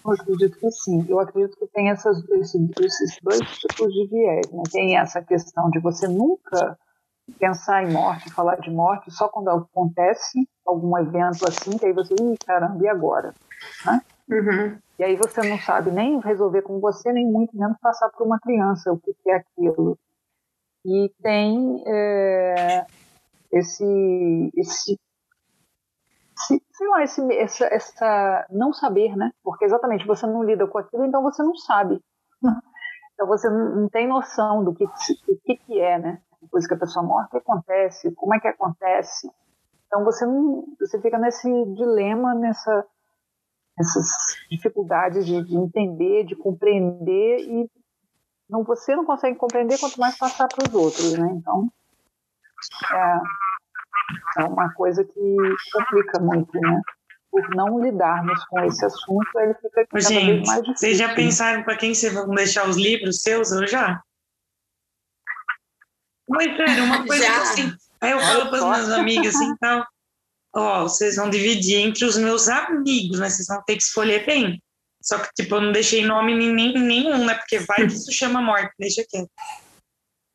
[0.05, 1.05] Eu acredito que sim.
[1.09, 4.51] Eu acredito que tem essas, esses, dois tipos de viés.
[4.51, 4.63] Né?
[4.71, 6.77] Tem essa questão de você nunca
[7.39, 12.13] pensar em morte, falar de morte só quando acontece algum evento assim, que aí você,
[12.13, 13.33] ih, caramba, e agora?
[13.83, 14.01] Né?
[14.29, 14.77] Uhum.
[14.99, 18.39] E aí você não sabe nem resolver com você, nem muito menos passar por uma
[18.39, 19.97] criança o que, que é aquilo.
[20.85, 22.85] E tem é,
[23.51, 24.99] esse, esse
[26.47, 29.31] se, sei lá, esse, essa, essa não saber, né?
[29.43, 32.01] Porque exatamente você não lida com aquilo, então você não sabe.
[33.15, 36.21] Então você não tem noção do que, do que, que é, né?
[36.41, 38.11] Depois que a pessoa morre, o que acontece?
[38.11, 39.31] Como é que acontece?
[39.87, 42.85] Então você não, você fica nesse dilema, nessa,
[43.77, 44.05] nessas
[44.51, 47.71] dificuldades de, de entender, de compreender e
[48.49, 51.27] não, você não consegue compreender quanto mais passar para os outros, né?
[51.37, 51.69] Então
[52.93, 53.19] é,
[54.37, 55.35] é uma coisa que
[55.73, 56.81] complica muito, né?
[57.31, 60.75] Por não lidarmos com esse assunto, ele fica cada Gente, vez mais difícil.
[60.75, 64.01] Vocês já pensaram para quem vocês vão deixar os livros seus ou já?
[66.29, 67.41] Mas, sério, uma coisa já.
[67.41, 67.73] assim.
[68.01, 69.85] Aí eu falo para as minhas amigas assim, tal.
[70.53, 73.29] Ó, vocês vão dividir entre os meus amigos, né?
[73.29, 74.61] Vocês vão ter que escolher bem.
[75.01, 77.35] Só que, tipo, eu não deixei nome nem, nenhum, né?
[77.35, 79.29] Porque vai que isso chama morte, deixa quieto.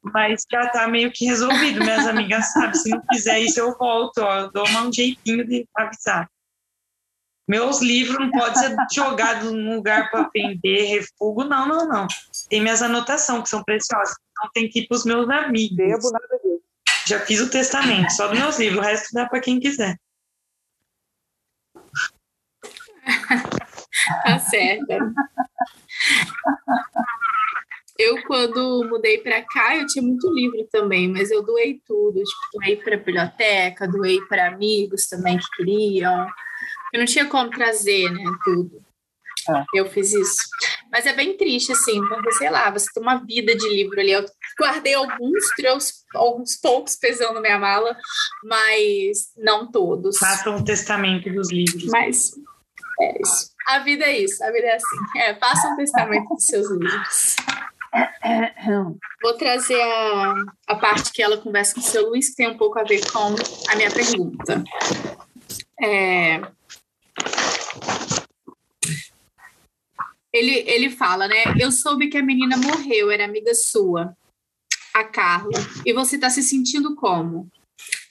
[0.03, 2.74] Mas já tá meio que resolvido, minhas amigas sabem.
[2.74, 4.40] Se não fizer isso, eu volto, ó.
[4.40, 6.28] Eu dou um jeitinho de avisar.
[7.46, 12.07] Meus livros não podem ser jogados num lugar para vender, refugo, não, não, não.
[12.48, 14.14] Tem minhas anotações, que são preciosas.
[14.30, 16.12] Então tem que ir para os meus amigos.
[16.12, 16.62] Nada disso.
[17.07, 19.98] Já fiz o testamento, só dos meus livros, o resto dá para quem quiser.
[24.24, 24.86] tá certo.
[28.01, 32.14] Eu, quando mudei para cá, eu tinha muito livro também, mas eu doei tudo.
[32.14, 36.26] Tipo, doei para biblioteca, doei para amigos também que queriam.
[36.94, 38.82] Eu não tinha como trazer, né, tudo.
[39.51, 39.64] É.
[39.74, 40.42] Eu fiz isso.
[40.90, 44.12] Mas é bem triste, assim, porque, sei lá, você tem uma vida de livro ali.
[44.12, 44.24] Eu
[44.59, 47.94] guardei alguns, trouxe alguns poucos pesando na minha mala,
[48.42, 50.16] mas não todos.
[50.16, 51.84] Faça um testamento dos livros.
[51.86, 52.30] Mas
[53.01, 53.51] é isso.
[53.66, 55.18] A vida é isso, a vida é assim.
[55.18, 57.36] É, faça um testamento dos seus livros.
[59.22, 60.34] Vou trazer a,
[60.68, 63.01] a parte que ela conversa com o seu Luiz, que tem um pouco a ver
[63.11, 63.34] com
[63.70, 64.62] a minha pergunta.
[65.82, 66.41] É,
[70.32, 71.36] ele, ele fala, né?
[71.59, 74.16] Eu soube que a menina morreu, era amiga sua,
[74.95, 75.59] a Carla.
[75.84, 77.49] E você está se sentindo como?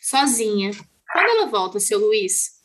[0.01, 0.71] Sozinha.
[1.11, 2.59] Quando ela volta, seu Luiz?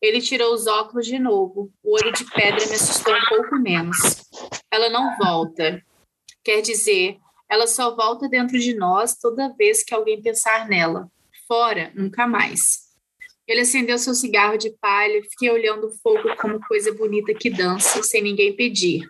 [0.00, 1.70] Ele tirou os óculos de novo.
[1.82, 3.96] O olho de pedra me assustou um pouco menos.
[4.70, 5.82] Ela não volta.
[6.44, 7.16] Quer dizer,
[7.48, 11.10] ela só volta dentro de nós toda vez que alguém pensar nela.
[11.48, 12.84] Fora, nunca mais.
[13.46, 18.02] Ele acendeu seu cigarro de palha, fiquei olhando o fogo como coisa bonita que dança,
[18.02, 19.06] sem ninguém pedir.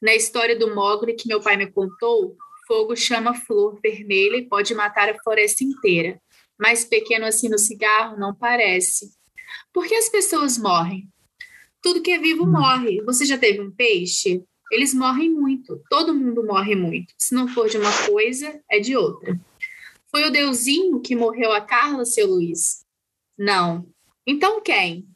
[0.00, 4.74] Na história do Mogli que meu pai me contou, fogo chama flor vermelha e pode
[4.74, 6.20] matar a floresta inteira.
[6.58, 9.10] Mais pequeno assim no cigarro não parece.
[9.72, 11.08] Por que as pessoas morrem?
[11.82, 13.02] Tudo que é vivo morre.
[13.02, 14.42] Você já teve um peixe?
[14.70, 15.80] Eles morrem muito.
[15.88, 17.14] Todo mundo morre muito.
[17.18, 19.38] Se não for de uma coisa, é de outra.
[20.10, 22.84] Foi o Deusinho que morreu a Carla, seu Luiz.
[23.38, 23.86] Não.
[24.26, 25.06] Então quem?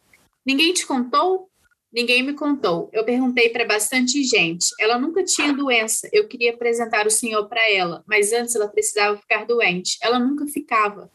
[0.45, 1.51] Ninguém te contou?
[1.93, 2.89] Ninguém me contou.
[2.93, 4.67] Eu perguntei para bastante gente.
[4.79, 6.09] Ela nunca tinha doença.
[6.13, 9.99] Eu queria apresentar o senhor para ela, mas antes ela precisava ficar doente.
[10.01, 11.11] Ela nunca ficava.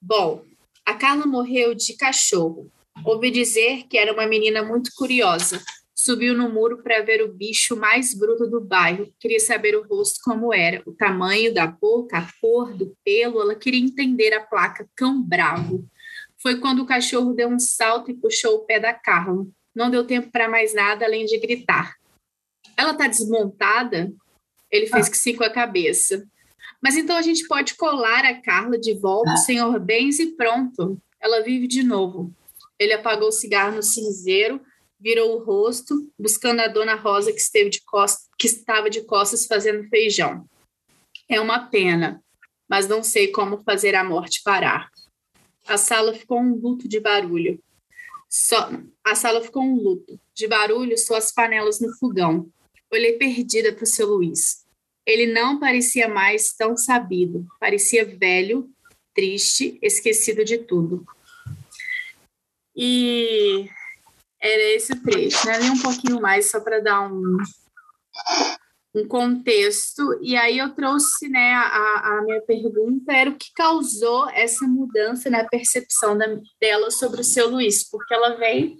[0.00, 0.44] Bom,
[0.86, 2.70] a Carla morreu de cachorro.
[3.04, 5.60] Ouvi dizer que era uma menina muito curiosa.
[5.94, 9.12] Subiu no muro para ver o bicho mais bruto do bairro.
[9.20, 13.40] Queria saber o rosto como era, o tamanho da boca, a cor do pelo.
[13.40, 15.88] Ela queria entender a placa cão bravo
[16.44, 19.46] foi quando o cachorro deu um salto e puxou o pé da Carla.
[19.74, 21.96] Não deu tempo para mais nada além de gritar.
[22.76, 24.12] Ela está desmontada?
[24.70, 26.22] Ele fez que sim com a cabeça.
[26.82, 29.36] Mas então a gente pode colar a Carla de volta, ah.
[29.38, 31.00] senhor Bens, e pronto.
[31.18, 32.30] Ela vive de novo.
[32.78, 34.60] Ele apagou o cigarro no cinzeiro,
[35.04, 39.44] virou o rosto, buscando a dona Rosa que, esteve de costas, que estava de costas
[39.44, 40.48] fazendo feijão.
[41.28, 42.24] É uma pena,
[42.66, 44.88] mas não sei como fazer a morte parar.
[45.68, 47.62] A sala ficou um luto de barulho.
[48.30, 48.70] Só,
[49.04, 50.18] a sala ficou um luto.
[50.34, 52.48] De barulho, só as panelas no fogão.
[52.90, 54.64] Olhei perdida para o seu Luiz.
[55.04, 57.46] Ele não parecia mais tão sabido.
[57.60, 58.70] Parecia velho,
[59.14, 61.06] triste, esquecido de tudo.
[62.74, 63.68] E
[64.44, 65.58] era esse trecho, né?
[65.58, 67.38] Li um pouquinho mais só para dar um,
[68.94, 74.28] um contexto, e aí eu trouxe, né, a, a minha pergunta era o que causou
[74.30, 76.26] essa mudança na percepção da,
[76.60, 78.78] dela sobre o seu Luiz, porque ela vem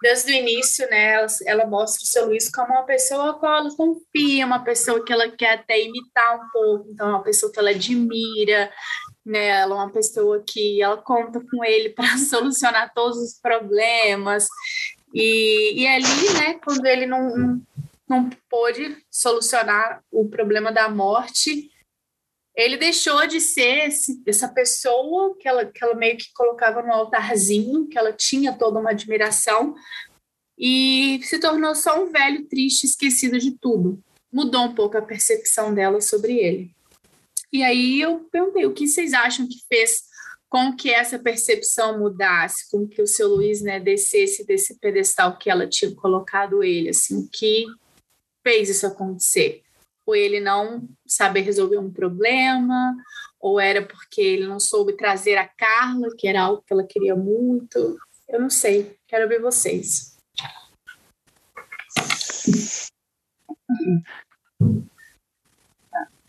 [0.00, 3.56] desde o início, né, ela, ela mostra o seu Luiz como uma pessoa a qual
[3.56, 7.58] ela confia, uma pessoa que ela quer até imitar um pouco, então uma pessoa que
[7.58, 8.70] ela admira,
[9.24, 14.46] né, ela é uma pessoa que ela conta com ele para solucionar todos os problemas,
[15.18, 17.60] e, e ali, né, quando ele não
[18.08, 21.70] não pôde solucionar o problema da morte,
[22.54, 26.92] ele deixou de ser esse, essa pessoa que ela, que ela meio que colocava no
[26.92, 29.74] altarzinho, que ela tinha toda uma admiração,
[30.56, 34.00] e se tornou só um velho triste, esquecido de tudo.
[34.32, 36.70] Mudou um pouco a percepção dela sobre ele.
[37.52, 40.04] E aí eu perguntei, o que vocês acham que fez
[40.48, 45.50] com que essa percepção mudasse, com que o seu Luiz né, descesse desse pedestal que
[45.50, 47.66] ela tinha colocado ele, assim, que
[48.42, 49.62] fez isso acontecer?
[50.06, 52.96] Ou ele não saber resolver um problema,
[53.40, 57.16] ou era porque ele não soube trazer a Carla, que era algo que ela queria
[57.16, 57.98] muito.
[58.28, 60.16] Eu não sei, quero ver vocês.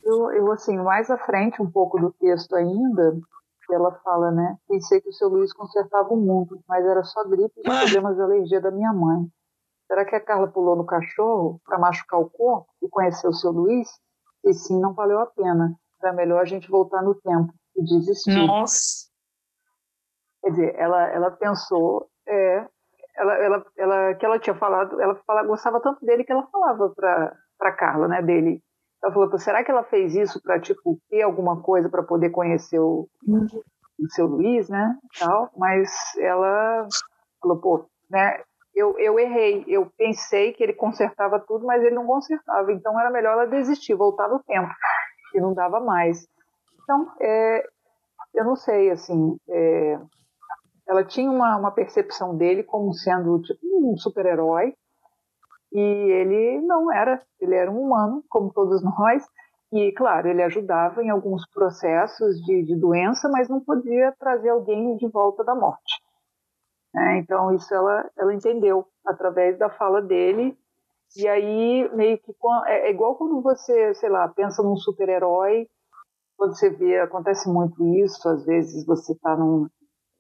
[0.04, 3.20] Eu, eu, assim, mais à frente um pouco do texto ainda,
[3.74, 4.58] ela fala, né?
[4.68, 8.22] Pensei que o seu Luiz consertava o mundo, mas era só gripe e problemas de
[8.22, 9.28] alergia da minha mãe.
[9.88, 13.52] Será que a Carla pulou no cachorro para machucar o corpo e conhecer o seu
[13.52, 13.90] Luiz?
[14.44, 15.76] E sim, não valeu a pena.
[16.02, 18.46] Era melhor a gente voltar no tempo e desistir.
[18.46, 19.08] Nossa!
[20.42, 22.68] Quer dizer, ela, ela pensou, é,
[23.16, 26.94] ela, ela, ela, que ela tinha falado, ela fala, gostava tanto dele que ela falava
[26.96, 28.62] para Carla, né, dele.
[29.04, 32.80] Ela falou, será que ela fez isso para tipo ter alguma coisa para poder conhecer
[32.80, 35.52] o, o seu Luiz, né, tal?
[35.56, 36.88] Mas ela
[37.42, 38.42] falou, pô, né,
[38.78, 39.66] eu, eu errei.
[39.68, 42.72] Eu pensei que ele consertava tudo, mas ele não consertava.
[42.72, 44.70] Então era melhor ela desistir, voltar no tempo,
[45.32, 46.28] que não dava mais.
[46.84, 47.68] Então, é,
[48.36, 50.00] eu não sei, assim, é,
[50.88, 54.74] ela tinha uma, uma percepção dele como sendo tipo, um super-herói,
[55.72, 59.24] e ele não era, ele era um humano, como todos nós,
[59.72, 64.96] e, claro, ele ajudava em alguns processos de, de doença, mas não podia trazer alguém
[64.96, 66.02] de volta da morte.
[66.96, 70.58] É, então, isso ela, ela entendeu através da fala dele.
[71.18, 72.34] E aí, meio que.
[72.68, 75.68] É, é igual quando você, sei lá, pensa num super-herói,
[76.38, 79.36] quando você vê, acontece muito isso, às vezes você está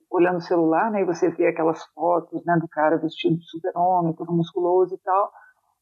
[0.09, 4.13] olhando o celular, né, e você vê aquelas fotos, né, do cara vestido de super-homem,
[4.13, 5.31] todo musculoso e tal,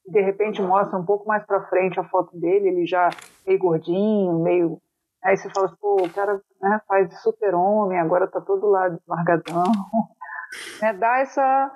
[0.07, 3.09] de repente mostra um pouco mais para frente a foto dele, ele já
[3.45, 4.79] meio gordinho, meio.
[5.23, 9.63] Aí você fala, pô, o cara né, faz de super-homem, agora tá todo lá largadão.
[10.81, 11.71] né, dá essa.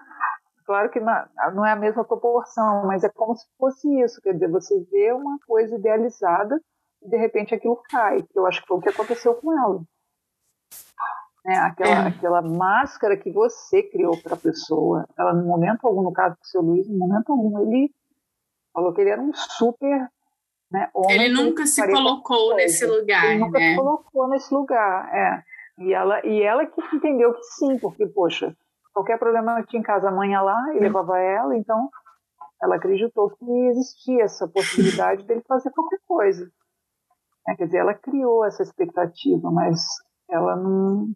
[0.66, 4.52] Claro que não é a mesma proporção, mas é como se fosse isso, quer dizer,
[4.52, 6.62] você vê uma coisa idealizada
[7.02, 9.82] e de repente aquilo cai, que eu acho que foi o que aconteceu com ela.
[11.46, 12.08] Né, aquela, é.
[12.08, 16.46] aquela máscara que você criou para a pessoa, ela, no momento algum, no caso do
[16.46, 17.90] seu Luiz, no momento algum, ele
[18.74, 20.10] falou que ele era um super
[20.72, 21.16] né, homem.
[21.16, 23.26] Ele nunca se colocou nesse lugar.
[23.26, 23.72] Ele nunca né?
[23.72, 25.44] se colocou nesse lugar, é.
[25.80, 28.54] E ela, e ela que entendeu que sim, porque, poxa,
[28.94, 31.90] qualquer problema que tinha em casa, a mãe ia lá e levava ela, então
[32.62, 36.52] ela acreditou que existia essa possibilidade dele fazer qualquer coisa.
[37.48, 39.82] É, quer dizer, ela criou essa expectativa, mas
[40.30, 41.08] ela não,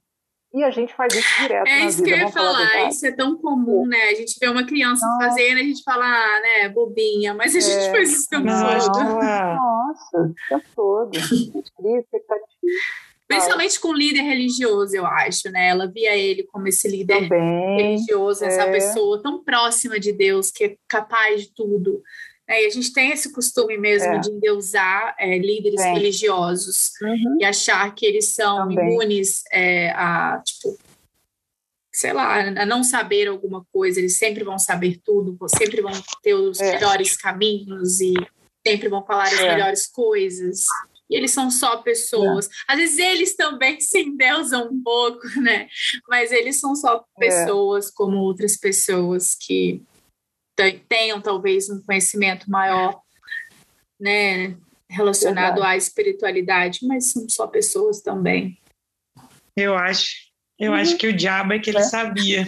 [0.53, 1.67] e a gente faz isso direto.
[1.67, 4.09] É isso que eu ia falar, isso é tão comum, né?
[4.09, 5.17] A gente vê uma criança não.
[5.17, 7.91] fazendo, a gente fala, ah, né, bobinha, mas a gente é.
[7.91, 9.23] faz isso o tempo todo.
[9.23, 11.11] Nossa, o tempo todo.
[11.11, 12.47] Cria expectativa.
[13.27, 15.69] Principalmente com líder religioso, eu acho, né?
[15.69, 18.71] Ela via ele como esse líder Também, religioso, essa é.
[18.71, 22.03] pessoa tão próxima de Deus, que é capaz de tudo.
[22.47, 24.19] É, e a gente tem esse costume mesmo é.
[24.19, 27.37] de endeusar é, líderes religiosos uhum.
[27.39, 28.77] e achar que eles são Também.
[28.77, 30.77] imunes é, a, tipo,
[31.91, 36.33] sei lá, a não saber alguma coisa, eles sempre vão saber tudo, sempre vão ter
[36.33, 36.73] os é.
[36.73, 38.13] melhores caminhos e
[38.65, 39.53] sempre vão falar as é.
[39.53, 40.65] melhores coisas.
[41.09, 42.49] E eles são só pessoas.
[42.67, 45.67] Às vezes eles também se endeusam um pouco, né?
[46.09, 49.81] Mas eles são só pessoas como outras pessoas que
[50.87, 53.01] tenham talvez um conhecimento maior,
[53.99, 54.55] né,
[54.89, 55.73] relacionado Verdade.
[55.73, 58.57] à espiritualidade, mas são só pessoas também.
[59.55, 60.13] Eu acho,
[60.59, 60.77] eu uhum.
[60.77, 61.83] acho que o diabo é que ele é.
[61.83, 62.47] sabia.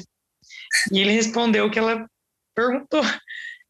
[0.91, 2.07] E ele respondeu o que ela
[2.55, 3.03] perguntou.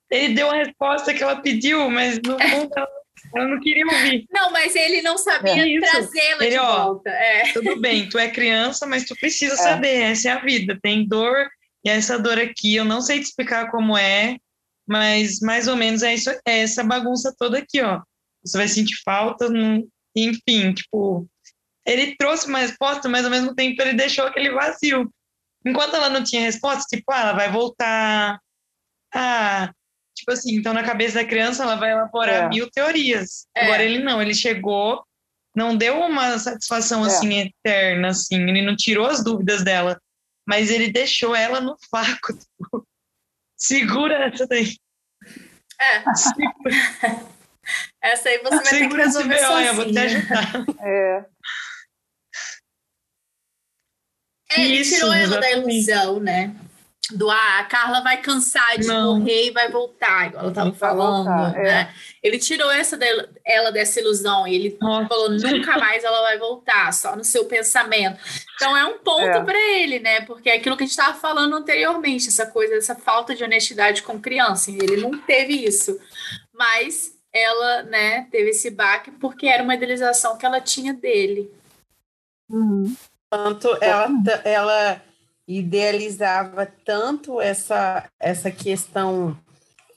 [0.09, 2.87] Ele deu a resposta que ela pediu, mas no fundo ela,
[3.35, 4.25] ela não queria ouvir.
[4.31, 7.09] Não, mas ele não sabia é trazê-la de ó, volta.
[7.09, 7.51] É.
[7.53, 9.57] Tudo bem, tu é criança, mas tu precisa é.
[9.57, 10.77] saber, essa é a vida.
[10.81, 11.47] Tem dor,
[11.85, 14.37] e essa dor aqui, eu não sei te explicar como é,
[14.87, 18.01] mas mais ou menos é, isso, é essa bagunça toda aqui, ó.
[18.43, 19.47] Você vai sentir falta,
[20.15, 21.27] enfim, tipo,
[21.85, 25.11] ele trouxe uma resposta, mas ao mesmo tempo ele deixou aquele vazio.
[25.63, 28.39] Enquanto ela não tinha resposta, tipo, ah, ela vai voltar.
[29.13, 29.71] Ah,
[30.15, 32.49] tipo assim, então na cabeça da criança ela vai elaborar é.
[32.49, 33.45] mil teorias.
[33.55, 33.65] É.
[33.65, 35.03] Agora ele não, ele chegou,
[35.55, 37.07] não deu uma satisfação é.
[37.07, 39.99] assim eterna, assim, ele não tirou as dúvidas dela
[40.45, 42.37] mas ele deixou ela no vácuo.
[42.37, 42.87] Tipo,
[43.57, 44.77] segura essa daí.
[45.79, 46.15] É.
[46.15, 47.35] Segura.
[48.01, 49.67] Essa aí você vai segura ter que resolver sozinha.
[49.67, 50.65] Eu vou te ajudar.
[50.79, 51.25] É.
[54.51, 56.55] É, ele Isso, tirou ela da ilusão, né?
[57.11, 59.17] Do ah, a Carla vai cansar de não.
[59.17, 61.25] morrer e vai voltar, igual ela estava falando.
[61.25, 61.63] Voltar, é.
[61.63, 61.81] né?
[61.81, 61.93] é.
[62.23, 65.07] Ele tirou essa dela, ela dessa ilusão e ele Nossa.
[65.07, 68.19] falou: nunca mais ela vai voltar, só no seu pensamento.
[68.55, 69.43] Então é um ponto é.
[69.43, 70.21] para ele, né?
[70.21, 74.01] Porque é aquilo que a gente estava falando anteriormente, essa coisa, essa falta de honestidade
[74.01, 74.71] com criança.
[74.71, 75.99] Ele não teve isso.
[76.53, 81.51] Mas ela, né, teve esse baque porque era uma idealização que ela tinha dele.
[82.49, 82.95] Uhum.
[83.29, 84.07] Tanto ela,
[84.45, 85.01] ela
[85.47, 89.37] idealizava tanto essa, essa questão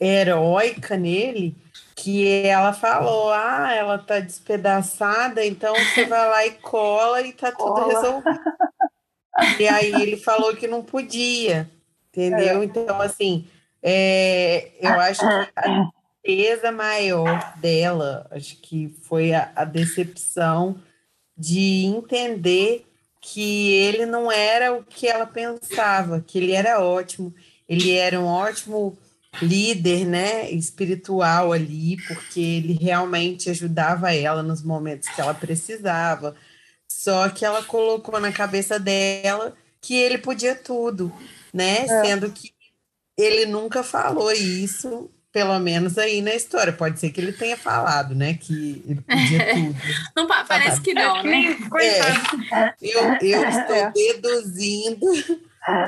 [0.01, 1.57] heróica nele
[1.97, 7.51] que ela falou: ah, ela tá despedaçada, então você vai lá e cola e tá
[7.51, 7.89] tudo cola.
[7.89, 8.41] resolvido.
[9.59, 11.69] e aí ele falou que não podia,
[12.09, 12.63] entendeu?
[12.63, 12.65] É.
[12.65, 13.47] Então, assim,
[13.83, 15.89] é, eu acho que a
[16.23, 20.81] tristeza maior dela, acho que foi a, a decepção
[21.37, 22.88] de entender
[23.33, 27.35] que ele não era o que ela pensava, que ele era ótimo,
[27.69, 28.97] ele era um ótimo
[29.43, 36.35] líder, né, espiritual ali, porque ele realmente ajudava ela nos momentos que ela precisava.
[36.91, 41.13] Só que ela colocou na cabeça dela que ele podia tudo,
[41.53, 41.83] né?
[41.83, 42.05] É.
[42.05, 42.53] Sendo que
[43.17, 46.73] ele nunca falou isso pelo menos aí na história.
[46.73, 48.35] Pode ser que ele tenha falado, né?
[48.35, 49.77] Que ele podia tudo.
[50.17, 51.57] não, parece que não, né?
[51.81, 53.93] É, eu, eu estou é.
[53.93, 55.07] deduzindo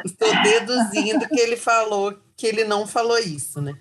[0.05, 3.76] Estou deduzindo que ele falou que ele não falou isso, né?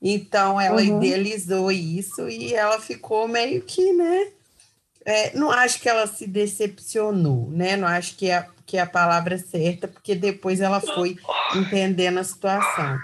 [0.00, 1.02] Então ela uhum.
[1.02, 4.28] idealizou isso e ela ficou meio que, né?
[5.04, 7.76] É, não acho que ela se decepcionou, né?
[7.76, 11.16] Não acho que é, que é a palavra certa, porque depois ela foi
[11.54, 12.98] entendendo a situação.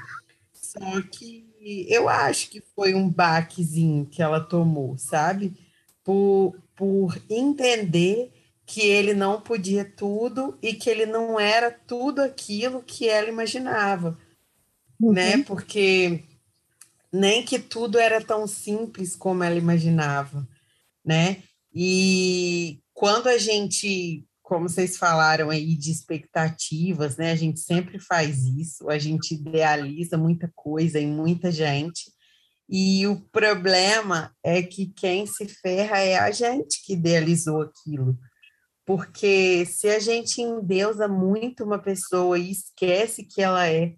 [0.53, 1.48] Só que
[1.89, 5.55] eu acho que foi um baquezinho que ela tomou, sabe?
[6.05, 8.33] Por, por entender
[8.67, 14.19] que ele não podia tudo e que ele não era tudo aquilo que ela imaginava,
[15.01, 15.13] uhum.
[15.13, 15.43] né?
[15.45, 16.23] Porque
[17.11, 20.47] nem que tudo era tão simples como ela imaginava,
[21.03, 21.43] né?
[21.75, 27.33] E quando a gente, como vocês falaram aí de expectativas, né?
[27.33, 32.11] A gente sempre faz isso, a gente idealiza muita coisa em muita gente.
[32.67, 38.19] E o problema é que quem se ferra é a gente que idealizou aquilo
[38.89, 43.95] porque se a gente endeusa muito uma pessoa e esquece que ela é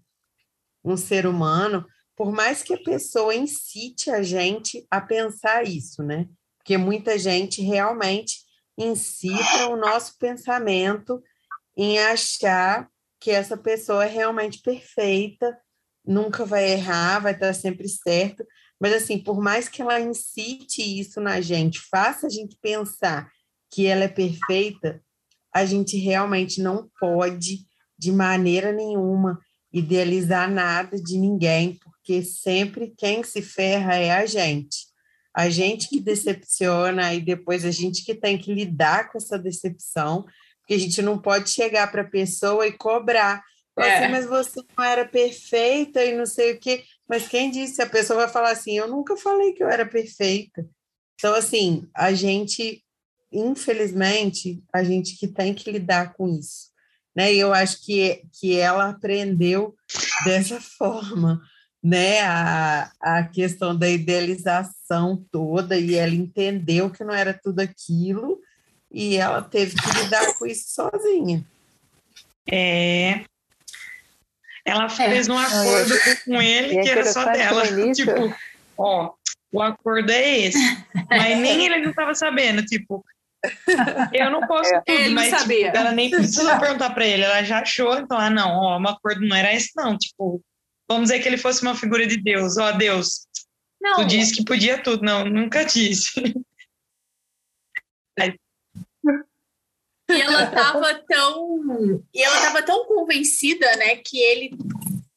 [0.85, 1.87] um ser humano,
[2.17, 6.29] por mais que a pessoa incite a gente a pensar isso, né?
[6.59, 8.39] Porque muita gente realmente
[8.81, 11.23] incita o nosso pensamento
[11.77, 12.89] em achar
[13.21, 15.59] que essa pessoa é realmente perfeita,
[16.05, 18.45] nunca vai errar, vai estar sempre certo.
[18.81, 23.31] Mas assim, por mais que ela incite isso na gente, faça a gente pensar
[23.71, 25.03] que ela é perfeita,
[25.55, 27.67] a gente realmente não pode,
[27.99, 29.39] de maneira nenhuma,
[29.73, 34.90] idealizar nada de ninguém, porque sempre quem se ferra é a gente.
[35.35, 40.25] A gente que decepciona e depois a gente que tem que lidar com essa decepção,
[40.61, 43.43] porque a gente não pode chegar para a pessoa e cobrar.
[43.79, 43.99] É.
[43.99, 46.85] Assim, mas você não era perfeita e não sei o quê.
[47.09, 47.81] Mas quem disse?
[47.81, 50.67] A pessoa vai falar assim: eu nunca falei que eu era perfeita.
[51.15, 52.83] Então, assim, a gente
[53.33, 56.71] infelizmente, a gente que tem que lidar com isso.
[57.15, 57.35] Né?
[57.35, 59.75] E eu acho que, que ela aprendeu
[60.25, 61.41] dessa forma,
[61.83, 62.21] né?
[62.23, 68.41] A, a questão da idealização toda, e ela entendeu que não era tudo aquilo,
[68.91, 71.45] e ela teve que lidar com isso sozinha.
[72.51, 73.25] É.
[74.65, 76.15] Ela fez um acordo é.
[76.17, 77.63] com ele que era só dela.
[77.93, 78.35] Tipo,
[78.77, 79.13] ó,
[79.53, 80.59] o acordo é esse.
[81.09, 82.65] Mas nem ele não estava sabendo.
[82.65, 83.05] Tipo,
[84.13, 84.83] eu não posso é.
[84.85, 88.51] tudo, mas tipo, ela nem precisa perguntar para ele, ela já achou, então, ah, não,
[88.51, 89.97] ó, uma acordo não era esse, não.
[89.97, 90.43] Tipo,
[90.91, 93.27] vamos dizer que ele fosse uma figura de Deus, ó, Deus,
[93.81, 93.97] não.
[93.97, 96.11] tu disse que podia tudo, não, nunca disse.
[100.11, 102.03] E ela tava tão.
[102.13, 104.51] E ela tava tão convencida, né, que ele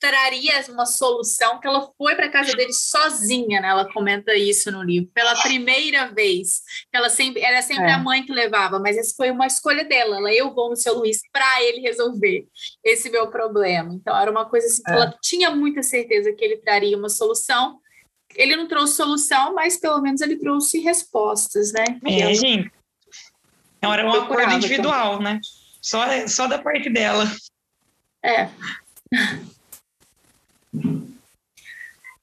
[0.04, 3.70] traria uma solução que ela foi para casa dele sozinha, né?
[3.70, 6.62] Ela comenta isso no livro, pela primeira vez.
[6.92, 7.94] Ela sempre era sempre é.
[7.94, 10.18] a mãe que levava, mas essa foi uma escolha dela.
[10.18, 12.46] Ela, eu vou no seu Luiz para ele resolver
[12.84, 13.94] esse meu problema.
[13.94, 14.94] Então era uma coisa assim que é.
[14.94, 17.80] ela tinha muita certeza que ele traria uma solução.
[18.36, 21.86] Ele não trouxe solução, mas pelo menos ele trouxe respostas, né?
[22.06, 22.70] É, gente.
[23.82, 25.40] Era um acordo individual, né?
[25.82, 27.26] Só, só da parte dela.
[28.22, 28.50] É.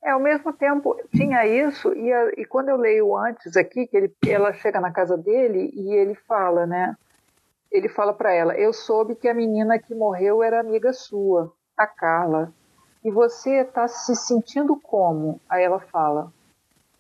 [0.03, 3.97] É, ao mesmo tempo, tinha isso, e, a, e quando eu leio antes aqui, que
[3.97, 6.97] ele, ela chega na casa dele e ele fala, né?
[7.71, 11.87] Ele fala para ela: Eu soube que a menina que morreu era amiga sua, a
[11.87, 12.53] Carla.
[13.05, 15.41] E você está se sentindo como?
[15.49, 16.33] Aí ela fala: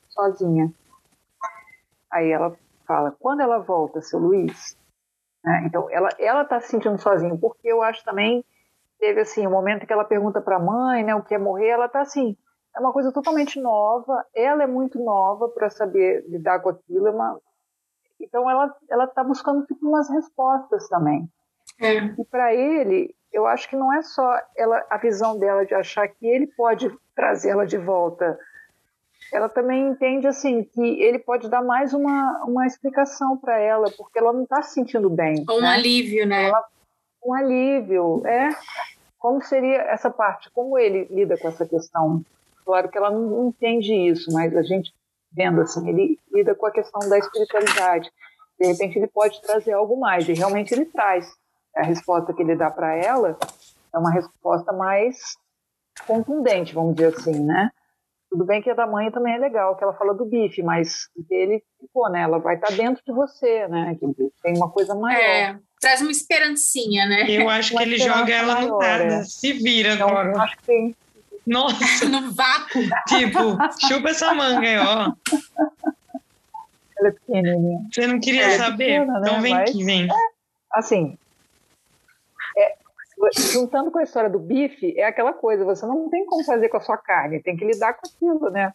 [0.09, 0.72] Sozinha.
[2.10, 2.55] Aí ela
[2.86, 4.77] fala: Quando ela volta, seu Luiz?
[5.43, 5.64] Né?
[5.66, 8.44] Então, ela está se sentindo sozinha, porque eu acho também
[9.01, 11.39] teve assim, o um momento que ela pergunta para a mãe, né, o que é
[11.39, 12.36] morrer, ela está assim,
[12.77, 17.10] é uma coisa totalmente nova, ela é muito nova para saber lidar com aquilo, é
[17.10, 17.40] uma...
[18.20, 21.28] então ela ela está buscando tipo, umas respostas também.
[21.81, 21.97] É.
[21.97, 26.06] E para ele, eu acho que não é só ela a visão dela de achar
[26.06, 28.39] que ele pode trazê-la de volta.
[29.32, 34.18] Ela também entende assim que ele pode dar mais uma, uma explicação para ela, porque
[34.18, 35.44] ela não está se sentindo bem.
[35.48, 35.68] Um né?
[35.68, 36.47] alívio, né?
[36.47, 36.64] Ela,
[37.24, 38.51] um alívio, é.
[39.18, 40.51] Como seria essa parte?
[40.51, 42.24] Como ele lida com essa questão?
[42.64, 44.92] Claro que ela não entende isso, mas a gente
[45.32, 48.10] vendo assim, ele lida com a questão da espiritualidade.
[48.59, 51.32] De repente ele pode trazer algo mais, e realmente ele traz.
[51.76, 53.38] A resposta que ele dá para ela
[53.94, 55.36] é uma resposta mais
[56.06, 57.70] contundente, vamos dizer assim, né?
[58.28, 61.09] Tudo bem que a da mãe também é legal, que ela fala do bife, mas
[61.28, 62.22] dele ficou, né?
[62.22, 63.97] Ela vai estar tá dentro de você, né?
[64.42, 65.20] Tem uma coisa maior.
[65.20, 67.24] É, traz uma esperancinha, né?
[67.28, 69.05] Eu acho que ele joga ela maior, no nada.
[69.05, 69.24] É.
[69.24, 70.43] Se vira então, agora.
[70.43, 70.97] Acho que tem.
[71.47, 72.05] Nossa!
[72.07, 72.82] no vácuo.
[73.09, 73.59] Tipo,
[73.89, 75.12] chupa essa manga aí, ó.
[76.98, 77.81] Ela é pequenininha.
[77.90, 79.01] Você não queria é saber?
[79.01, 79.20] Pequena, né?
[79.23, 80.05] Então vem Mas, aqui, vem.
[80.05, 80.15] É,
[80.74, 81.19] assim,
[83.52, 86.76] juntando com a história do bife, é aquela coisa, você não tem como fazer com
[86.76, 88.72] a sua carne, tem que lidar com aquilo, né?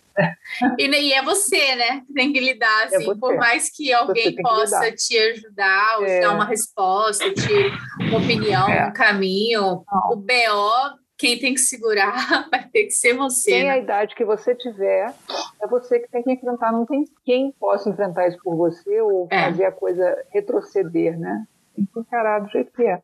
[0.78, 2.04] E, e é você, né?
[2.14, 6.06] Tem que lidar, é assim, é por mais que alguém que possa te ajudar, ou
[6.06, 6.20] é.
[6.20, 8.88] te dar uma resposta, te uma opinião, é.
[8.88, 10.12] um caminho, não.
[10.12, 12.14] o BO quem tem que segurar
[12.52, 13.52] vai ter que ser você.
[13.52, 13.72] Tem né?
[13.72, 15.14] a idade que você tiver,
[15.62, 16.72] é você que tem que enfrentar.
[16.72, 19.46] Não tem quem possa enfrentar isso por você ou é.
[19.46, 21.46] fazer a coisa retroceder, né?
[21.76, 23.02] Tem que encarar do jeito que é.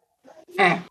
[0.59, 0.81] É.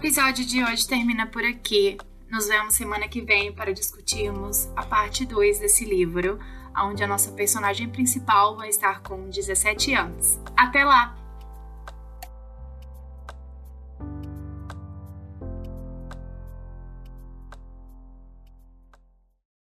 [0.00, 1.98] episódio de hoje termina por aqui.
[2.30, 6.38] Nos vemos semana que vem para discutirmos a parte 2 desse livro,
[6.74, 10.40] onde a nossa personagem principal vai estar com 17 anos.
[10.56, 11.19] Até lá!